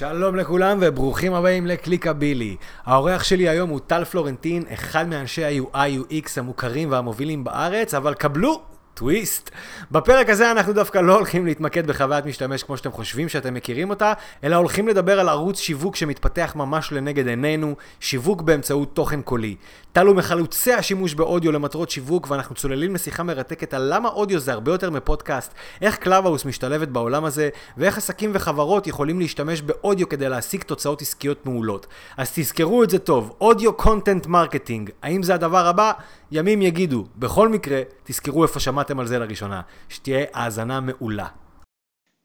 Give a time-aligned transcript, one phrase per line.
[0.00, 2.56] שלום לכולם וברוכים הבאים לקליקבילי.
[2.84, 8.62] האורח שלי היום הוא טל פלורנטין, אחד מאנשי ה-UI/UX המוכרים והמובילים בארץ, אבל קבלו
[9.00, 9.50] טוויסט.
[9.90, 14.12] בפרק הזה אנחנו דווקא לא הולכים להתמקד בחוויית משתמש כמו שאתם חושבים שאתם מכירים אותה,
[14.44, 19.56] אלא הולכים לדבר על ערוץ שיווק שמתפתח ממש לנגד עינינו, שיווק באמצעות תוכן קולי.
[19.92, 24.52] טל הוא מחלוצי השימוש באודיו למטרות שיווק, ואנחנו צוללים לשיחה מרתקת על למה אודיו זה
[24.52, 30.28] הרבה יותר מפודקאסט, איך קלאבהאוס משתלבת בעולם הזה, ואיך עסקים וחברות יכולים להשתמש באודיו כדי
[30.28, 31.86] להשיג תוצאות עסקיות מעולות.
[32.16, 34.90] אז תזכרו את זה טוב, audio content marketing.
[35.02, 35.92] האם זה הדבר הבא?
[36.32, 37.04] ימים יגידו.
[37.16, 39.60] בכל מקרה, תזכרו איפה שמעתם על זה לראשונה.
[39.88, 41.26] שתהיה האזנה מעולה.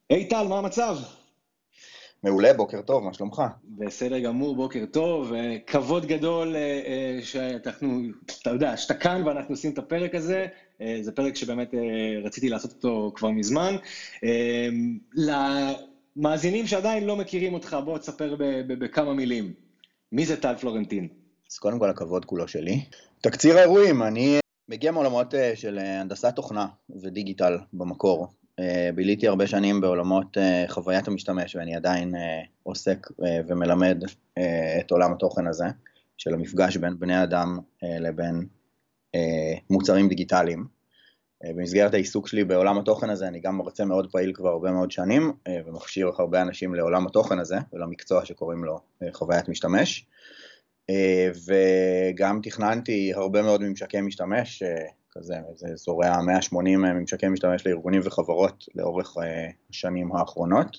[0.09, 0.97] היי, טל, מה המצב?
[2.23, 3.41] מעולה, בוקר טוב, מה שלומך?
[3.63, 5.33] בסדר גמור, בוקר טוב.
[5.67, 8.01] כבוד גדול אה, אה, שאנחנו,
[8.41, 10.45] אתה יודע, שאתה כאן ואנחנו עושים את הפרק הזה.
[10.81, 11.73] אה, זה פרק שבאמת
[12.23, 13.75] רציתי לעשות אותו כבר מזמן.
[15.13, 18.35] למאזינים שעדיין לא מכירים אותך, בוא תספר
[18.67, 19.53] בכמה מילים.
[20.11, 21.07] מי זה טל פלורנטין?
[21.51, 22.85] אז קודם כל הכבוד כולו שלי.
[23.21, 26.67] תקציר האירועים, אני מגיע מעולמות של הנדסת תוכנה
[27.01, 28.27] ודיגיטל במקור.
[28.59, 33.07] אה, ביליתי הרבה שנים בעולמות אה, חוויית המשתמש ואני עדיין אה, עוסק
[33.47, 34.03] ומלמד
[34.79, 35.65] את עולם התוכן הזה
[36.17, 37.59] של המפגש בין בני אדם
[37.99, 38.47] לבין
[39.69, 40.65] מוצרים דיגיטליים.
[41.43, 45.33] במסגרת העיסוק שלי בעולם התוכן הזה אני גם מרצה מאוד פעיל כבר הרבה מאוד שנים
[45.65, 48.79] ומכשיר הרבה אנשים לעולם התוכן הזה ולמקצוע שקוראים לו
[49.13, 50.05] חוויית משתמש
[51.45, 54.63] וגם תכננתי הרבה מאוד ממשקי משתמש
[55.17, 60.77] כזה, זה זורע 180 ממשקי משתמש לארגונים וחברות לאורך אה, השנים האחרונות.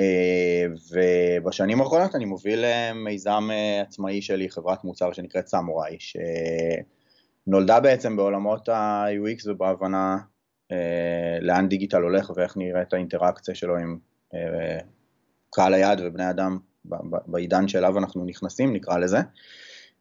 [0.00, 3.48] אה, ובשנים האחרונות אני מוביל אה, מיזם
[3.82, 5.96] עצמאי שלי, חברת מוצר שנקראת סמוראי,
[7.46, 10.18] שנולדה בעצם בעולמות ה-UX ובהבנה
[11.40, 13.98] לאן דיגיטל הולך ואיך נראית האינטראקציה שלו עם
[15.50, 16.58] קהל היעד ובני אדם
[17.26, 19.18] בעידן שאליו אנחנו נכנסים, נקרא לזה.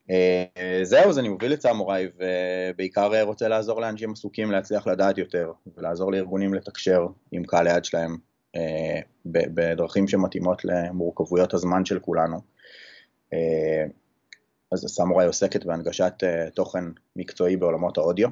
[0.10, 5.52] אה, זהו, אז אני מוביל את סמוראי ובעיקר רוצה לעזור לאנשים עסוקים להצליח לדעת יותר
[5.78, 8.18] ולעזור לארגונים לתקשר עם קהל היד שלהם
[8.56, 12.38] אה, בדרכים שמתאימות למורכבויות הזמן של כולנו.
[13.34, 13.86] אה,
[14.72, 16.14] אז סמוראי עוסקת בהנגשת
[16.56, 16.84] תוכן
[17.16, 18.30] מקצועי בעולמות האודיו.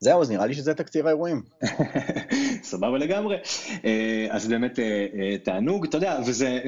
[0.00, 1.42] זהו, אז נראה לי שזה תקציר האירועים.
[2.62, 3.36] סבבה לגמרי.
[3.84, 6.60] אה, אז באמת אה, אה, תענוג, אתה יודע, וזה,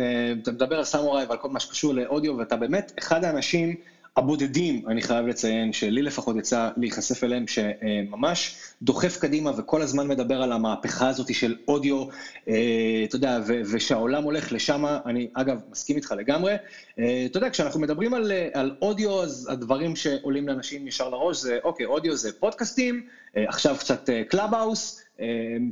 [0.43, 3.77] אתה מדבר על סמוראי ועל כל מה שקשור לאודיו, ואתה באמת אחד האנשים
[4.17, 10.43] הבודדים, אני חייב לציין, שלי לפחות יצא להיחשף אליהם, שממש דוחף קדימה וכל הזמן מדבר
[10.43, 12.05] על המהפכה הזאת של אודיו,
[13.05, 16.55] אתה יודע, ושהעולם הולך לשם, אני אגב מסכים איתך לגמרי.
[16.95, 21.87] אתה יודע, כשאנחנו מדברים על, על אודיו, אז הדברים שעולים לאנשים ישר לראש זה, אוקיי,
[21.87, 23.03] אודיו זה פודקאסטים,
[23.35, 25.01] עכשיו קצת קלאבהאוס,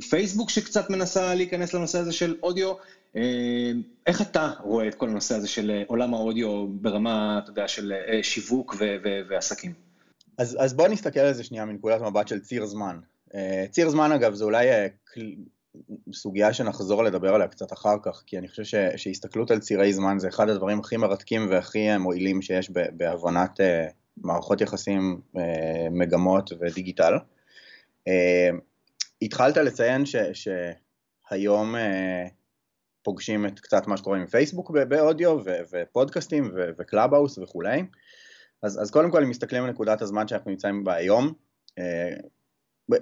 [0.09, 2.73] פייסבוק שקצת מנסה להיכנס לנושא הזה של אודיו.
[4.07, 8.23] איך אתה רואה את כל הנושא הזה של עולם האודיו ברמה, אתה יודע, של אה,
[8.23, 8.75] שיווק
[9.29, 9.73] ועסקים?
[10.37, 12.99] אז, אז בוא נסתכל על זה שנייה מנקודת מבט של ציר זמן.
[13.35, 14.87] אה, ציר זמן אגב זה אולי אה,
[16.13, 20.19] סוגיה שנחזור לדבר עליה קצת אחר כך, כי אני חושב ש, שהסתכלות על צירי זמן
[20.19, 23.59] זה אחד הדברים הכי מרתקים והכי מועילים שיש בהבנת
[24.17, 25.21] מערכות יחסים,
[25.91, 27.13] מגמות ודיגיטל.
[29.21, 31.75] התחלת לציין ש, שהיום
[33.03, 35.37] פוגשים את קצת מה שקורה עם פייסבוק באודיו
[35.71, 37.83] ופודקאסטים וקלאבהאוס וכולי.
[38.63, 41.33] אז, אז קודם כל אם מסתכלים על נקודת הזמן שאנחנו נמצאים בה היום,
[41.79, 42.13] אה,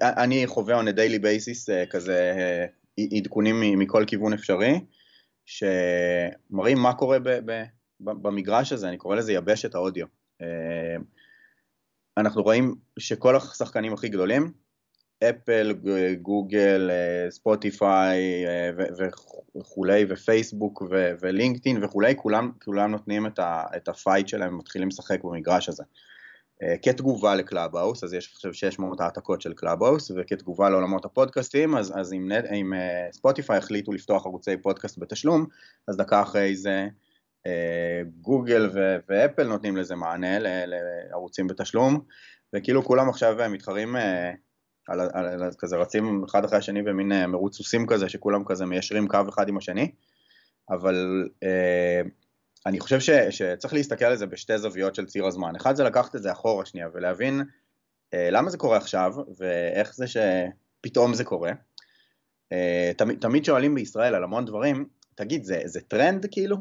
[0.02, 2.66] אני חווה on a daily basis אה, כזה אה,
[3.18, 4.80] עדכונים מכל כיוון אפשרי,
[5.46, 7.64] שמראים מה קורה ב, ב,
[8.00, 10.06] במגרש הזה, אני קורא לזה יבשת האודיו.
[12.18, 14.52] אנחנו רואים שכל השחקנים הכי גדולים,
[15.24, 15.74] אפל,
[16.22, 16.90] גוגל,
[17.30, 18.46] ספוטיפיי
[19.56, 20.84] וכולי, ופייסבוק
[21.22, 23.26] ולינקדאין וכולי, כולם, כולם נותנים
[23.76, 25.84] את ה fight שלהם ומתחילים לשחק במגרש הזה.
[26.64, 32.14] אה, כתגובה לקלאבהאוס, אז יש עכשיו 600 העתקות של קלאבהאוס, וכתגובה לעולמות הפודקאסטים, אז, אז
[32.14, 32.74] אם, אם
[33.12, 35.46] ספוטיפיי החליטו לפתוח ערוצי פודקאסט בתשלום,
[35.88, 36.88] אז דקה אחרי זה
[38.22, 42.00] גוגל ו- ואפל נותנים לזה מענה לערוצים בתשלום,
[42.56, 43.96] וכאילו כולם עכשיו מתחרים
[44.88, 48.66] על, על, על, כזה רצים אחד אחרי השני במין אה, מרוץ סוסים כזה, שכולם כזה
[48.66, 49.92] מיישרים קו אחד עם השני,
[50.70, 52.02] אבל אה,
[52.66, 55.56] אני חושב ש, שצריך להסתכל על זה בשתי זוויות של ציר הזמן.
[55.56, 57.42] אחד זה לקחת את זה אחורה שנייה ולהבין
[58.14, 61.52] אה, למה זה קורה עכשיו, ואיך זה שפתאום זה קורה.
[62.52, 64.86] אה, תמיד, תמיד שואלים בישראל על המון דברים,
[65.16, 66.58] תגיד, זה, זה טרנד כאילו?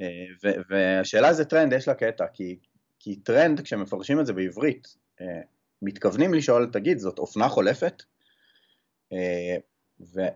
[0.00, 0.24] אה,
[0.70, 2.58] והשאלה זה טרנד, יש לה קטע, כי,
[2.98, 4.88] כי טרנד, כשמפרשים את זה בעברית,
[5.20, 5.40] אה,
[5.84, 8.02] מתכוונים לשאול, תגיד, זאת אופנה חולפת?
[9.12, 9.56] אה,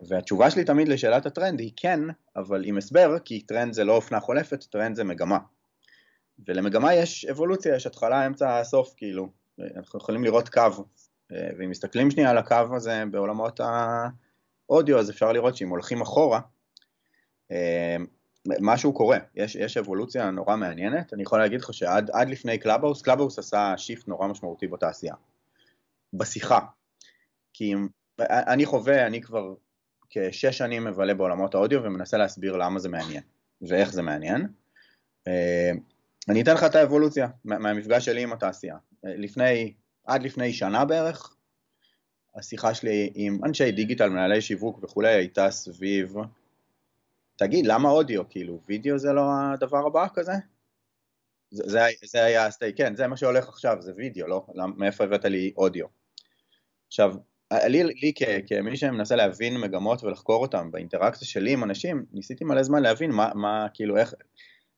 [0.09, 2.01] והתשובה שלי תמיד לשאלת הטרנד היא כן,
[2.37, 5.39] אבל עם הסבר, כי טרנד זה לא אופנה חולפת, טרנד זה מגמה.
[6.47, 9.29] ולמגמה יש אבולוציה, יש התחלה, אמצע, סוף, כאילו.
[9.77, 10.85] אנחנו יכולים לראות קו,
[11.31, 16.41] ואם מסתכלים שנייה על הקו הזה בעולמות האודיו, אז אפשר לראות שאם הולכים אחורה,
[18.61, 23.39] משהו קורה, יש, יש אבולוציה נורא מעניינת, אני יכול להגיד לך שעד לפני קלאבהאוס, קלאבהאוס
[23.39, 25.15] עשה shift נורא משמעותי בתעשייה,
[26.13, 26.59] בשיחה,
[27.53, 27.75] כי
[28.21, 29.55] אני חווה, אני כבר
[30.11, 33.23] כשש שנים מבלה בעולמות האודיו ומנסה להסביר למה זה מעניין
[33.63, 34.49] ואיך זה מעניין.
[35.27, 35.71] אה,
[36.29, 38.77] אני אתן לך את האבולוציה מהמפגש שלי עם התעשייה.
[39.05, 39.75] אה, לפני,
[40.07, 41.35] עד לפני שנה בערך,
[42.35, 46.15] השיחה שלי עם אנשי דיגיטל, מנהלי שיווק וכולי, הייתה סביב,
[47.37, 48.29] תגיד, למה אודיו?
[48.29, 49.23] כאילו, וידאו זה לא
[49.55, 50.33] הדבר הבא כזה?
[51.51, 54.47] זה, זה, זה היה הסטייק, כן, זה מה שהולך עכשיו, זה וידאו, לא?
[54.77, 55.98] מאיפה הבאת לי אודיו?
[56.89, 57.15] עכשיו,
[57.53, 62.63] לי, לי כ, כמי שמנסה להבין מגמות ולחקור אותם באינטראקציה שלי עם אנשים, ניסיתי מלא
[62.63, 64.15] זמן להבין מה, מה כאילו איך,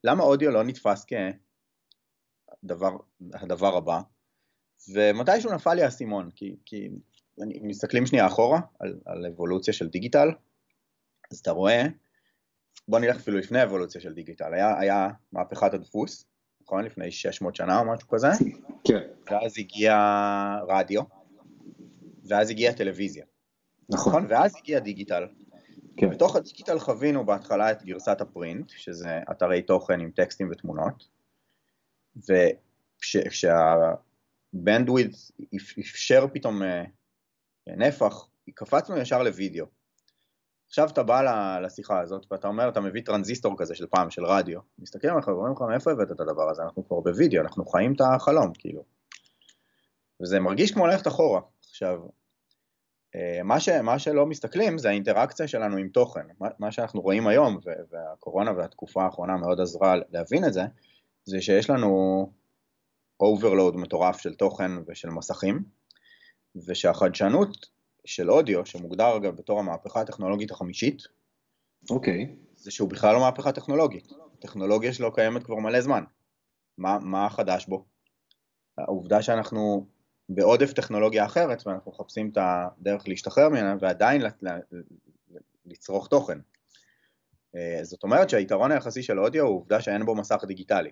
[0.04, 1.06] למה אודיו לא נתפס
[2.64, 2.96] כדבר
[3.34, 4.00] הדבר הבא,
[4.94, 6.88] ומתישהו נפל לי האסימון, כי, כי
[7.42, 10.28] אני, מסתכלים שנייה אחורה על, על אבולוציה של דיגיטל,
[11.32, 11.82] אז אתה רואה,
[12.88, 16.24] בוא נלך אפילו לפני אבולוציה של דיגיטל, היה, היה מהפכת הדפוס,
[16.62, 16.84] נכון?
[16.84, 18.28] לפני 600 שנה או משהו כזה,
[18.84, 19.00] כן.
[19.30, 19.96] ואז הגיע
[20.68, 21.02] רדיו,
[22.28, 23.24] ואז הגיעה טלוויזיה.
[23.88, 24.12] נכון.
[24.12, 24.26] נכון.
[24.28, 25.26] ואז הגיע דיגיטל.
[25.96, 26.10] כן.
[26.10, 31.08] בתוך הדיגיטל חווינו בהתחלה את גרסת הפרינט, שזה אתרי תוכן עם טקסטים ותמונות,
[34.56, 35.16] וכשהבנדוויד
[35.80, 36.84] אפשר פתאום אה,
[37.66, 39.66] נפח, קפצנו ישר לוידאו.
[40.66, 44.60] עכשיו אתה בא לשיחה הזאת ואתה אומר, אתה מביא טרנזיסטור כזה של פעם, של רדיו,
[44.78, 46.62] מסתכלים עליך ואומרים לך, מאיפה הבאת את הדבר הזה?
[46.62, 48.84] אנחנו כבר בוידאו, אנחנו חיים את החלום, כאילו.
[50.22, 51.40] וזה מרגיש כמו ללכת אחורה.
[51.82, 52.00] עכשיו,
[53.14, 57.26] אה, מה, ש, מה שלא מסתכלים זה האינטראקציה שלנו עם תוכן, מה, מה שאנחנו רואים
[57.26, 57.58] היום,
[57.90, 60.62] והקורונה והתקופה האחרונה מאוד עזרה להבין את זה,
[61.24, 62.32] זה שיש לנו
[63.20, 65.62] overload מטורף של תוכן ושל מסכים,
[66.66, 67.66] ושהחדשנות
[68.04, 71.02] של אודיו, שמוגדר אגב בתור המהפכה הטכנולוגית החמישית,
[71.90, 72.24] אוקיי.
[72.24, 72.56] Okay.
[72.56, 76.04] זה שהוא בכלל לא מהפכה טכנולוגית, הטכנולוגיה שלו קיימת כבר מלא זמן,
[76.78, 77.84] מה, מה חדש בו?
[78.78, 79.86] העובדה שאנחנו
[80.32, 84.22] בעודף טכנולוגיה אחרת, ואנחנו מחפשים את הדרך להשתחרר ממנה ועדיין
[85.66, 86.38] לצרוך תוכן.
[87.56, 90.90] אה, זאת אומרת שהיתרון היחסי של אודיו הוא עובדה שאין בו מסך דיגיטלי.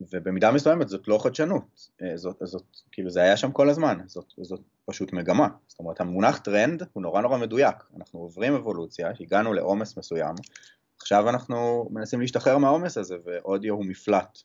[0.00, 4.32] ובמידה מסוימת זאת לא חדשנות, אה, זאת, זאת, כאילו זה היה שם כל הזמן, זאת,
[4.42, 5.48] זאת פשוט מגמה.
[5.68, 10.34] זאת אומרת המונח טרנד הוא נורא נורא מדויק, אנחנו עוברים אבולוציה, הגענו לעומס מסוים,
[11.00, 14.38] עכשיו אנחנו מנסים להשתחרר מהעומס הזה ואודיו הוא מפלט.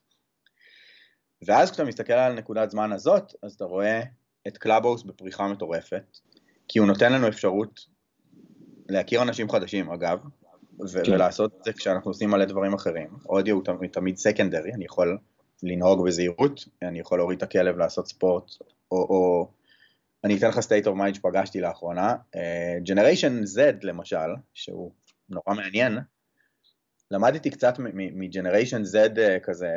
[1.46, 4.02] ואז כשאתה מסתכל על נקודת זמן הזאת, אז אתה רואה
[4.48, 6.18] את קלאבהאוס בפריחה מטורפת,
[6.68, 7.86] כי הוא נותן לנו אפשרות
[8.90, 10.20] להכיר אנשים חדשים אגב,
[10.82, 11.12] ו- כן.
[11.12, 13.08] ולעשות את זה כשאנחנו עושים מלא דברים אחרים.
[13.26, 15.18] אודיו הוא תמיד, תמיד סקנדרי, אני יכול
[15.64, 18.52] לנהוג בזהירות, אני יכול להוריד את הכלב לעשות ספורט,
[18.92, 19.52] או, או
[20.24, 22.92] אני אתן לך state of mind שפגשתי לאחרונה, uh,
[23.56, 24.18] Z למשל,
[24.54, 24.92] שהוא
[25.30, 25.98] נורא מעניין,
[27.12, 29.70] למדתי קצת מג'נריישן Z uh, כזה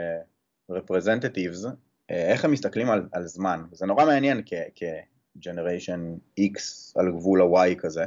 [0.72, 1.70] representatives, אה,
[2.08, 6.00] איך הם מסתכלים על, על זמן, זה נורא מעניין כ-Generation
[6.40, 6.60] X
[6.96, 8.04] על גבול ה-Y כזה,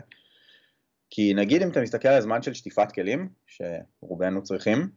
[1.09, 4.89] כי נגיד אם אתה מסתכל על זמן של שטיפת כלים, שרובנו צריכים,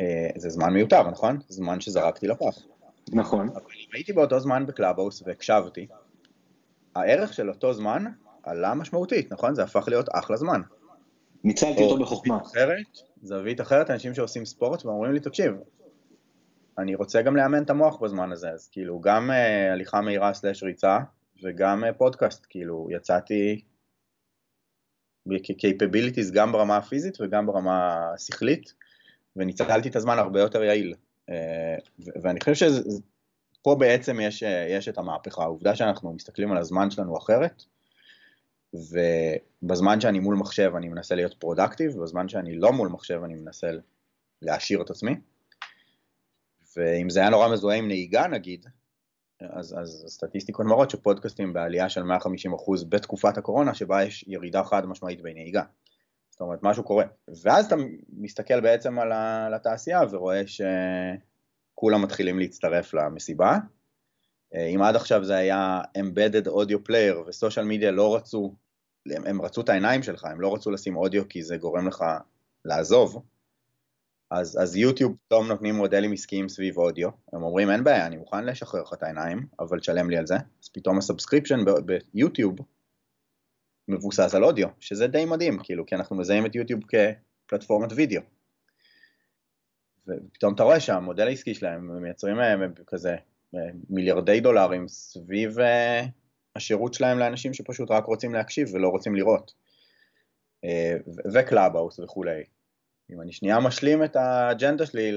[0.00, 1.38] אה, זה זמן מיותר, נכון?
[1.48, 2.58] זמן שזרקתי לפח.
[3.12, 3.48] נכון.
[3.48, 5.86] אבל אם הייתי באותו זמן בקלאבהאוס והקשבתי,
[6.94, 8.04] הערך של אותו זמן
[8.42, 9.54] עלה משמעותית, נכון?
[9.54, 10.60] זה הפך להיות אחלה זמן.
[11.44, 12.38] ניצלתי אותו בחוכמה.
[12.42, 15.54] אחרת, זווית אחרת, אנשים שעושים ספורט ואומרים לי, תקשיב,
[16.78, 20.62] אני רוצה גם לאמן את המוח בזמן הזה, אז כאילו גם אה, הליכה מהירה סלש
[20.62, 20.98] ריצה
[21.42, 23.64] וגם אה, פודקאסט, כאילו יצאתי
[25.28, 28.74] capabilities גם ברמה הפיזית וגם ברמה השכלית
[29.36, 30.94] וניצלתי את הזמן הרבה יותר יעיל.
[31.30, 31.32] אה,
[32.22, 37.62] ואני חושב שפה בעצם יש, יש את המהפכה, העובדה שאנחנו מסתכלים על הזמן שלנו אחרת
[38.74, 43.70] ובזמן שאני מול מחשב אני מנסה להיות productive, בזמן שאני לא מול מחשב אני מנסה
[44.42, 45.16] להעשיר את עצמי.
[46.76, 48.66] ואם זה היה נורא מזוהה עם נהיגה נגיד,
[49.40, 52.06] אז, אז סטטיסטיקות מראות שפודקאסטים בעלייה של 150%
[52.88, 55.62] בתקופת הקורונה, שבה יש ירידה חד משמעית בנהיגה.
[56.30, 57.04] זאת אומרת, משהו קורה.
[57.42, 57.76] ואז אתה
[58.08, 63.58] מסתכל בעצם על, התעשייה ורואה שכולם מתחילים להצטרף למסיבה.
[64.54, 68.54] אם עד עכשיו זה היה Embedded Audio Player וסושיאל מדיה לא רצו,
[69.06, 72.04] הם, הם רצו את העיניים שלך, הם לא רצו לשים אודיו כי זה גורם לך
[72.64, 73.22] לעזוב,
[74.34, 78.44] אז, אז יוטיוב פתאום נותנים מודלים עסקיים סביב אודיו, הם אומרים אין בעיה, אני מוכן
[78.44, 81.58] לשחרר לך את העיניים, אבל תשלם לי על זה, אז פתאום ה-subscription
[82.14, 82.56] ביוטיוב
[83.88, 86.80] מבוסס על אודיו, שזה די מדהים, כאילו, כי אנחנו מזהים את יוטיוב
[87.46, 88.22] כפלטפורמת וידאו.
[90.08, 92.36] ופתאום אתה רואה שהמודל העסקי שלהם, הם מייצרים
[92.86, 93.16] כזה
[93.90, 95.56] מיליארדי דולרים סביב
[96.56, 99.54] השירות שלהם לאנשים שפשוט רק רוצים להקשיב ולא רוצים לראות.
[101.34, 102.44] וקלאבהאוס וכולי.
[103.10, 105.12] אם אני שנייה משלים את האג'נדה שלי,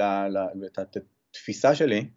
[0.65, 0.97] את
[1.31, 2.09] התפיסה שלי,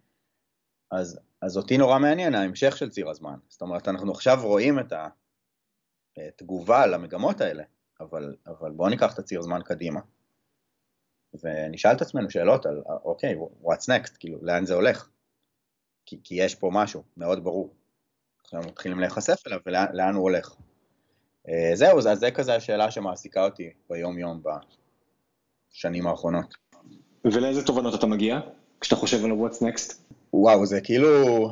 [0.91, 3.35] אז, אז אותי נורא מעניין ההמשך של ציר הזמן.
[3.47, 4.93] זאת אומרת, אנחנו עכשיו רואים את
[6.17, 7.63] התגובה למגמות האלה,
[7.99, 9.99] אבל, אבל בואו ניקח את הציר זמן קדימה.
[11.43, 15.09] ונשאל את עצמנו שאלות על, אוקיי, what's next, כאילו, לאן זה הולך?
[16.05, 17.75] כי, כי יש פה משהו מאוד ברור.
[18.43, 20.55] עכשיו מתחילים להיחשף אליו ולאן הוא הולך.
[21.49, 24.41] אה, זהו, זה, זה כזה השאלה שמעסיקה אותי ביום-יום
[25.73, 26.55] בשנים האחרונות.
[27.25, 28.39] ולאיזה תובנות אתה מגיע
[28.81, 29.93] כשאתה חושב על ה-What's Next?
[30.33, 31.49] וואו, זה כאילו...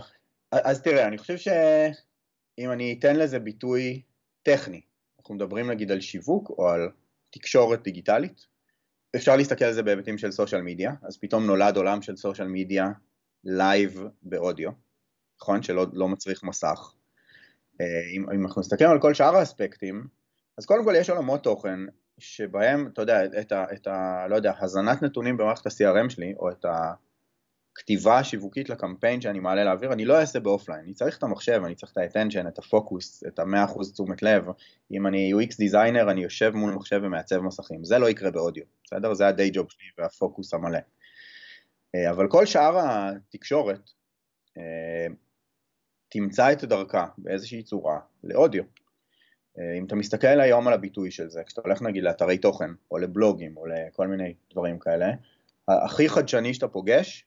[0.51, 4.01] אז תראה, אני חושב שאם אני אתן לזה ביטוי
[4.43, 4.81] טכני,
[5.19, 6.89] אנחנו מדברים נגיד על שיווק או על
[7.29, 8.45] תקשורת דיגיטלית,
[9.15, 12.91] אפשר להסתכל על זה בהיבטים של social media, אז פתאום נולד עולם של social media
[13.43, 14.71] live באודיו,
[15.41, 15.63] נכון?
[15.63, 16.93] שלא לא מצריך מסך.
[17.81, 17.85] אה,
[18.15, 20.07] אם, אם אנחנו מסתכלים על כל שאר האספקטים,
[20.57, 21.79] אז קודם כל יש עולמות תוכן
[22.19, 24.25] שבהם, אתה יודע, את ה, את ה...
[24.29, 26.65] לא יודע, הזנת נתונים במערכת ה-CRM שלי, או את
[27.79, 31.75] הכתיבה השיווקית לקמפיין שאני מעלה לאוויר, אני לא אעשה ב-offline, אני צריך את המחשב, אני
[31.75, 34.45] צריך את ה-attention, את הפוקוס, את המאה אחוז תשומת לב,
[34.91, 39.13] אם אני UX designer, אני יושב מול מחשב ומעצב מסכים, זה לא יקרה באודיו, בסדר?
[39.13, 40.79] זה ה-day job שלי והפוקוס המלא.
[41.95, 43.89] אה, אבל כל שאר התקשורת,
[44.57, 45.07] אה,
[46.09, 48.63] תמצא את דרכה באיזושהי צורה לאודיו.
[49.59, 52.97] אה, אם אתה מסתכל היום על הביטוי של זה, כשאתה הולך נגיד לאתרי תוכן, או
[52.97, 55.07] לבלוגים, או לכל מיני דברים כאלה,
[55.67, 57.25] הכי חדשני שאתה פוגש,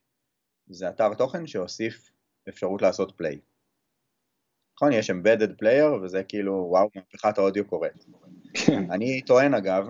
[0.67, 2.11] זה אתר תוכן שהוסיף
[2.49, 3.39] אפשרות לעשות פליי.
[4.75, 4.93] נכון?
[4.93, 8.05] יש embedded player, וזה כאילו, וואו, מהפכת האודיו קורית.
[8.53, 8.91] כן.
[8.91, 9.87] אני טוען אגב,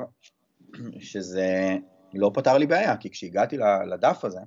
[1.00, 1.78] שזה
[2.14, 3.58] לא פתר לי בעיה, כי כשהגעתי
[3.92, 4.40] לדף הזה,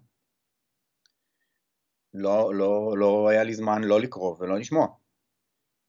[2.14, 4.86] לא, לא, לא היה לי זמן לא לקרוא ולא לשמוע.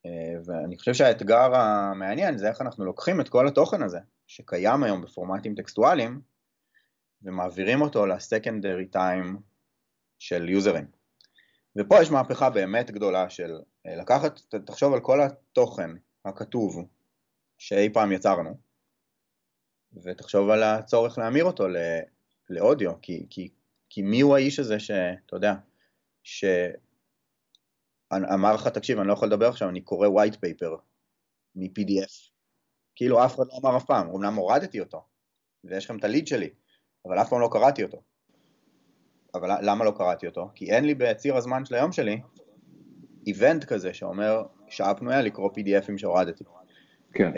[0.07, 5.01] אה, ואני חושב שהאתגר המעניין זה איך אנחנו לוקחים את כל התוכן הזה, שקיים היום
[5.01, 6.21] בפורמטים טקסטואליים,
[7.21, 9.37] ומעבירים אותו לסקנדרי טיים
[10.19, 10.85] של יוזרים.
[11.75, 15.89] ופה יש מהפכה באמת גדולה של אה, לקחת, תחשוב על כל התוכן
[16.25, 16.87] הכתוב
[17.57, 18.57] שאי פעם יצרנו,
[20.03, 21.65] ותחשוב על הצורך להמיר אותו
[22.49, 23.49] לאודיו, כי, כי,
[23.89, 25.53] כי מי הוא האיש הזה שאתה יודע,
[28.13, 30.77] שאמר לך, תקשיב, אני לא יכול לדבר עכשיו, אני קורא white paper
[31.55, 32.31] מ-PDF.
[32.95, 35.05] כאילו אף אחד לא אמר אף פעם, אמנם הורדתי אותו,
[35.63, 36.49] ויש לכם את הליד שלי,
[37.05, 38.01] אבל אף פעם לא קראתי אותו.
[39.33, 40.49] אבל למה לא קראתי אותו?
[40.55, 42.21] כי אין לי בציר הזמן של היום שלי
[43.27, 46.43] איבנט כזה שאומר שעה פנויה לקרוא PDFים שהורדתי.
[47.13, 47.31] כן.
[47.33, 47.35] Uh,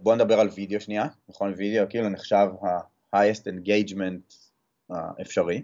[0.00, 1.54] בוא נדבר על וידאו שנייה, נכון?
[1.56, 4.34] וידאו כאילו נחשב ה-highest engagement
[4.90, 5.62] האפשרי.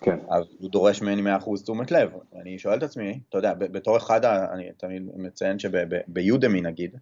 [0.00, 0.18] כן.
[0.30, 2.10] אז הוא דורש ממני 100% תשומת לב.
[2.40, 6.96] אני שואל את עצמי, אתה יודע, בתור אחד, אני תמיד מציין שביודמי נגיד,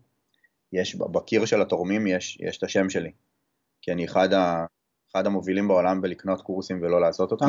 [0.72, 3.10] יש, בקיר של התורמים יש, יש את השם שלי.
[3.82, 4.64] כי אני אחד, ה,
[5.12, 7.46] אחד המובילים בעולם בלקנות קורסים ולא לעשות אותם.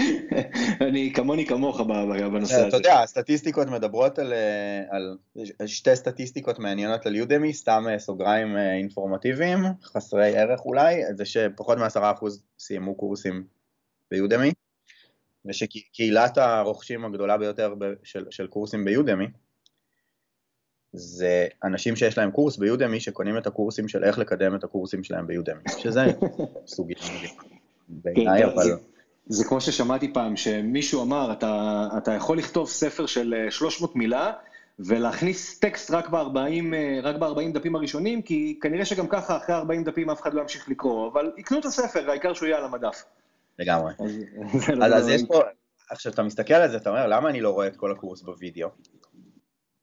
[0.88, 2.68] אני כמוני כמוך בנושא הזה.
[2.68, 4.32] אתה יודע, הסטטיסטיקות מדברות על,
[5.58, 12.26] על שתי סטטיסטיקות מעניינות על יודמי, סתם סוגריים אינפורמטיביים, חסרי ערך אולי, זה שפחות מ-10%
[12.58, 13.44] סיימו קורסים
[14.10, 14.52] ביודמי,
[15.44, 19.26] ושקהילת הרוכשים הגדולה ביותר של, של קורסים ביודמי,
[20.92, 25.26] זה אנשים שיש להם קורס ביודמי שקונים את הקורסים של איך לקדם את הקורסים שלהם
[25.26, 26.00] ביודמי, שזה
[26.66, 26.96] סוגיה
[27.88, 28.76] בעיניי, כן, אבל...
[29.26, 34.32] זה כמו ששמעתי פעם, שמישהו אמר, אתה, אתה יכול לכתוב ספר של 300 אה, מילה,
[34.78, 39.84] ולהכניס טקסט רק ב-40 אה, רק ב דפים הראשונים, כי כנראה שגם ככה אחרי 40
[39.84, 43.04] דפים אף אחד לא ימשיך לקרוא, אבל יקנו את הספר, העיקר שהוא יהיה על המדף.
[43.58, 43.92] לגמרי.
[43.98, 44.18] אז,
[44.84, 45.40] אז, אז יש פה,
[45.90, 48.68] עכשיו אתה מסתכל על זה, אתה אומר, למה אני לא רואה את כל הקורס בווידאו?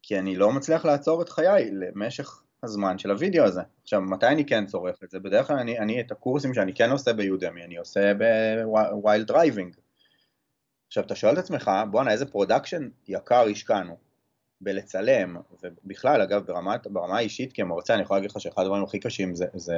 [0.04, 3.62] כי אני לא מצליח לעצור את חיי למשך הזמן של הווידאו הזה.
[3.84, 5.20] עכשיו, מתי אני כן צורך את זה?
[5.20, 9.76] בדרך כלל אני, אני את הקורסים שאני כן עושה ביודמי, אני עושה ב-while driving.
[10.88, 13.98] עכשיו, אתה שואל את עצמך, בואנה, איזה production יקר השקענו
[14.62, 19.36] בלצלם, ובכלל, אגב, ברמת, ברמה האישית כמרצה, אני יכול להגיד לך שאחד הדברים הכי קשים
[19.36, 19.76] זה, זה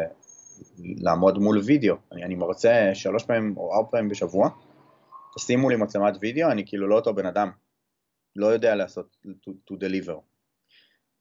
[0.77, 1.95] לעמוד מול וידאו.
[2.11, 4.49] אני, אני מרצה שלוש פעמים או ארבע פעמים בשבוע,
[5.37, 7.51] תשימו לי מצלמת וידאו, אני כאילו לא אותו בן אדם.
[8.35, 10.19] לא יודע לעשות, to, to deliver.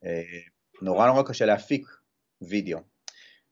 [0.04, 0.06] אה,
[0.83, 1.88] נורא נורא קשה להפיק
[2.42, 2.78] וידאו.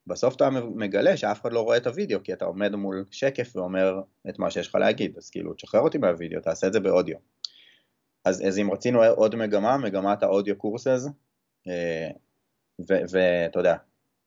[0.07, 4.01] בסוף אתה מגלה שאף אחד לא רואה את הוידאו, כי אתה עומד מול שקף ואומר
[4.29, 7.17] את מה שיש לך להגיד, אז כאילו תשחרר אותי מהוידאו, תעשה את זה באודיו.
[8.25, 11.71] אז, אז אם רצינו עוד מגמה, מגמת האודיו קורסס, uh,
[12.89, 13.77] ואתה יודע,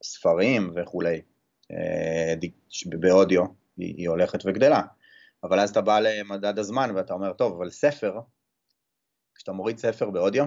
[0.03, 1.19] ספרים וכולי, אה,
[2.85, 3.43] באודיו,
[3.77, 4.81] היא, היא הולכת וגדלה.
[5.43, 8.19] אבל אז אתה בא למדד הזמן ואתה אומר, טוב, אבל ספר,
[9.35, 10.45] כשאתה מוריד ספר באודיו,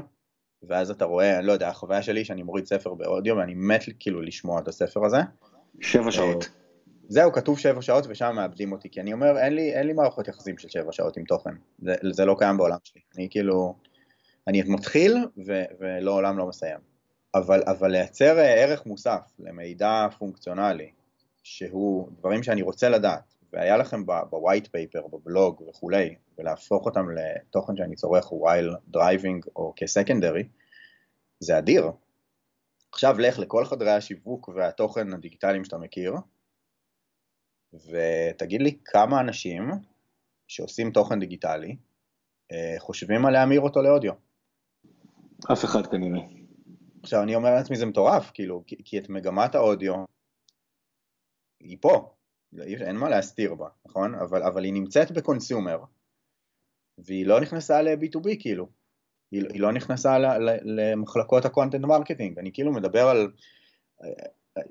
[0.63, 4.23] ואז אתה רואה, אני לא יודע, החוויה שלי שאני מוריד ספר באודיו ואני מת כאילו
[4.23, 5.19] לשמוע את הספר הזה.
[5.81, 6.49] שבע שעות.
[7.09, 10.29] זהו, כתוב שבע שעות ושם מאבדים אותי, כי אני אומר, אין לי, אין לי מערכות
[10.29, 13.01] יחסים של שבע שעות עם תוכן, זה, זה לא קיים בעולם שלי.
[13.17, 13.75] אני כאילו,
[14.49, 16.79] אני מתחיל ו, ולא עולם לא מסיים.
[17.35, 20.91] אבל, אבל לייצר אה, ערך מוסף למידע פונקציונלי,
[21.43, 27.97] שהוא דברים שאני רוצה לדעת, והיה לכם בווייט פייפר, בבלוג וכולי, ולהפוך אותם לתוכן שאני
[27.97, 30.49] צורך while driving או כסקנדרי,
[31.41, 31.91] זה אדיר.
[32.93, 36.15] עכשיו לך לכל חדרי השיווק והתוכן הדיגיטליים שאתה מכיר,
[37.75, 39.71] ותגיד לי כמה אנשים
[40.49, 41.77] שעושים תוכן דיגיטלי
[42.53, 44.13] אה, חושבים על להמיר אותו לאודיו.
[45.53, 46.21] אף אחד כנראה.
[47.03, 50.05] עכשיו אני אומר לעצמי זה מטורף, כאילו, כי, כי את מגמת האודיו
[51.63, 52.15] היא פה,
[52.61, 54.15] אין מה להסתיר בה, נכון?
[54.15, 55.85] אבל, אבל היא נמצאת בקונסיומר,
[56.99, 58.69] והיא לא נכנסה ל-B2B כאילו,
[59.31, 63.33] היא, היא לא נכנסה ל, ל, למחלקות ה-content marketing, אני כאילו מדבר על,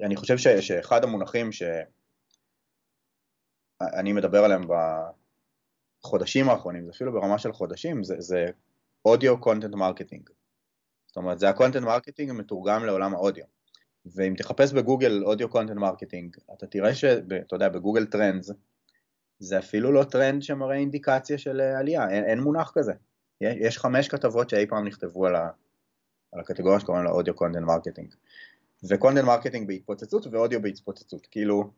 [0.02, 1.74] אני חושב ש, שאחד המונחים שאני
[4.14, 4.62] מדבר עליהם
[6.04, 8.46] בחודשים האחרונים, זה אפילו ברמה של חודשים, זה,
[9.06, 10.30] audio content marketing.
[11.08, 13.46] זאת אומרת, זה ה-content marketing מתורגם לעולם האודיו.
[14.06, 18.52] ואם תחפש בגוגל audio content marketing, אתה תראה שאתה יודע, בגוגל טרנדס,
[19.40, 22.94] זה אפילו לא טרנד שמראה אינדיקציה של אה, עלייה, אין, אין מונח כזה.
[23.42, 25.50] יש חמש כתבות שאי פעם נכתבו על, ה,
[26.32, 28.14] על הקטגוריה שקוראים לה audio content marketing.
[28.90, 31.28] ו content marketing בהתפוצצות ואודיו בהתפוצצות.
[31.32, 31.72] כאילו,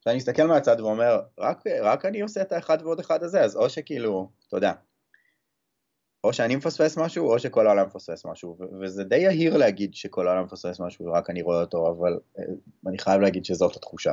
[0.00, 3.70] כשאני מסתכל מהצד ואומר, רק, רק אני עושה את האחד ועוד אחד הזה, אז או
[3.70, 4.72] שכאילו, אתה יודע,
[6.24, 10.44] או שאני מפספס משהו, או שכל העולם מפספס משהו, וזה די יהיר להגיד שכל העולם
[10.44, 12.44] מפספס משהו ורק אני רואה אותו, אבל אה,
[12.86, 14.12] אני חייב להגיד שזאת התחושה.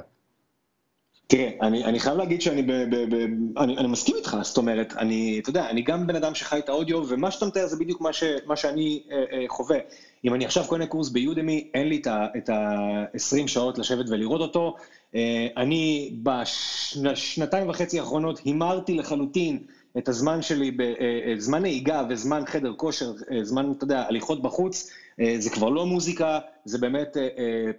[1.27, 4.93] תראה, אני, אני חייב להגיד שאני ב, ב, ב, אני, אני מסכים איתך, זאת אומרת,
[4.97, 8.01] אני, אתה יודע, אני גם בן אדם שחי את האודיו, ומה שאתה מתאר זה בדיוק
[8.01, 9.77] מה, ש, מה שאני אה, אה, חווה.
[10.25, 12.01] אם אני עכשיו קונה קורס ביודמי, אין לי
[12.37, 14.75] את ה-20 שעות לשבת ולראות אותו.
[15.15, 19.63] אה, אני בשנתיים וחצי האחרונות הימרתי לחלוטין
[19.97, 24.91] את הזמן שלי אה, אה, נהיגה וזמן חדר כושר, אה, זמן, אתה יודע, הליכות בחוץ,
[25.37, 27.17] זה כבר לא מוזיקה, זה באמת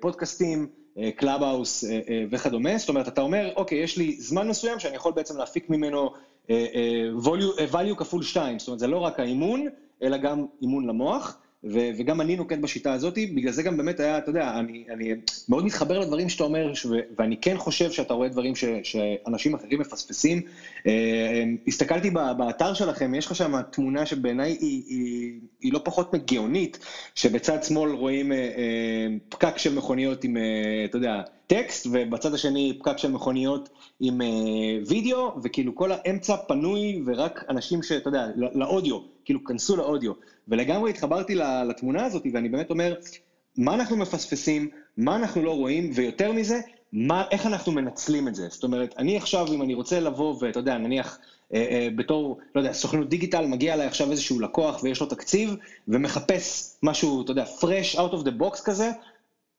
[0.00, 0.66] פודקאסטים,
[1.16, 1.84] קלאבהאוס
[2.30, 2.78] וכדומה.
[2.78, 6.10] זאת אומרת, אתה אומר, אוקיי, יש לי זמן מסוים שאני יכול בעצם להפיק ממנו
[7.72, 9.66] value כפול 2, זאת אומרת, זה לא רק האימון,
[10.02, 11.38] אלא גם אימון למוח.
[11.64, 15.14] ו- וגם אני נוקט בשיטה הזאת, בגלל זה גם באמת היה, אתה יודע, אני, אני
[15.48, 16.86] מאוד מתחבר לדברים שאתה אומר, ש-
[17.18, 20.40] ואני כן חושב שאתה רואה דברים ש- שאנשים אחרים מפספסים.
[20.86, 26.78] אה, הסתכלתי באתר שלכם, יש לך שם תמונה שבעיניי היא, היא, היא לא פחות מגאונית,
[27.14, 30.36] שבצד שמאל רואים אה, אה, פקק של מכוניות עם,
[30.84, 33.68] אתה יודע, טקסט, ובצד השני פקק של מכוניות
[34.00, 34.20] עם
[34.86, 40.12] וידאו, וכאילו כל האמצע פנוי, ורק אנשים שאתה יודע, לאודיו, כאילו כנסו לאודיו.
[40.48, 41.34] ולגמרי התחברתי
[41.68, 42.94] לתמונה הזאת, ואני באמת אומר,
[43.56, 46.60] מה אנחנו מפספסים, מה אנחנו לא רואים, ויותר מזה,
[46.92, 48.48] מה, איך אנחנו מנצלים את זה.
[48.50, 51.18] זאת אומרת, אני עכשיו, אם אני רוצה לבוא, ואתה יודע, נניח,
[51.54, 55.56] אה, אה, בתור, לא יודע, סוכנות דיגיטל, מגיע אליי עכשיו איזשהו לקוח ויש לו תקציב,
[55.88, 58.90] ומחפש משהו, אתה יודע, fresh out of the box כזה,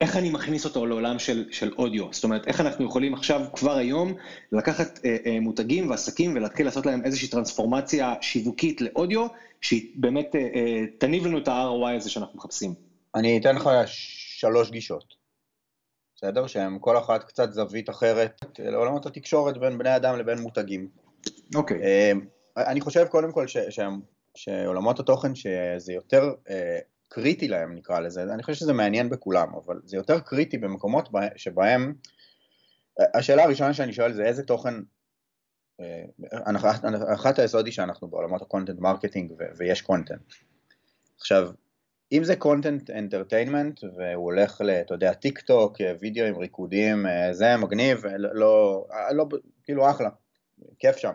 [0.01, 2.07] איך אני מכניס אותו לעולם של, של אודיו?
[2.11, 4.13] זאת אומרת, איך אנחנו יכולים עכשיו, כבר היום,
[4.51, 9.27] לקחת אה, אה, מותגים ועסקים ולהתחיל לעשות להם איזושהי טרנספורמציה שיווקית לאודיו,
[9.61, 12.73] שהיא באמת אה, אה, תניב לנו את ה-ROI הזה שאנחנו מחפשים.
[13.15, 15.15] אני אתן לך שלוש גישות,
[16.15, 16.47] בסדר?
[16.47, 20.87] שהן כל אחת קצת זווית אחרת לעולמות התקשורת בין בני אדם לבין מותגים.
[21.55, 21.77] אוקיי.
[21.77, 21.83] Okay.
[21.83, 22.11] אה,
[22.71, 23.57] אני חושב קודם כל ש,
[24.35, 26.33] שעולמות התוכן שזה יותר
[27.09, 31.93] קריטי להם נקרא לזה, אני חושב שזה מעניין בכולם, אבל זה יותר קריטי במקומות שבהם,
[33.13, 34.73] השאלה הראשונה שאני שואל זה איזה תוכן,
[36.31, 40.33] הנחת היסוד היא שאנחנו בעולמות ה content marketing ויש content.
[41.17, 41.49] עכשיו,
[42.11, 47.57] אם זה content entertainment והוא הולך ל, אתה יודע, טיק טוק, וידאו עם ריקודים, זה
[47.57, 49.27] מגניב, לא, לא,
[49.63, 50.09] כאילו אחלה,
[50.79, 51.13] כיף שם.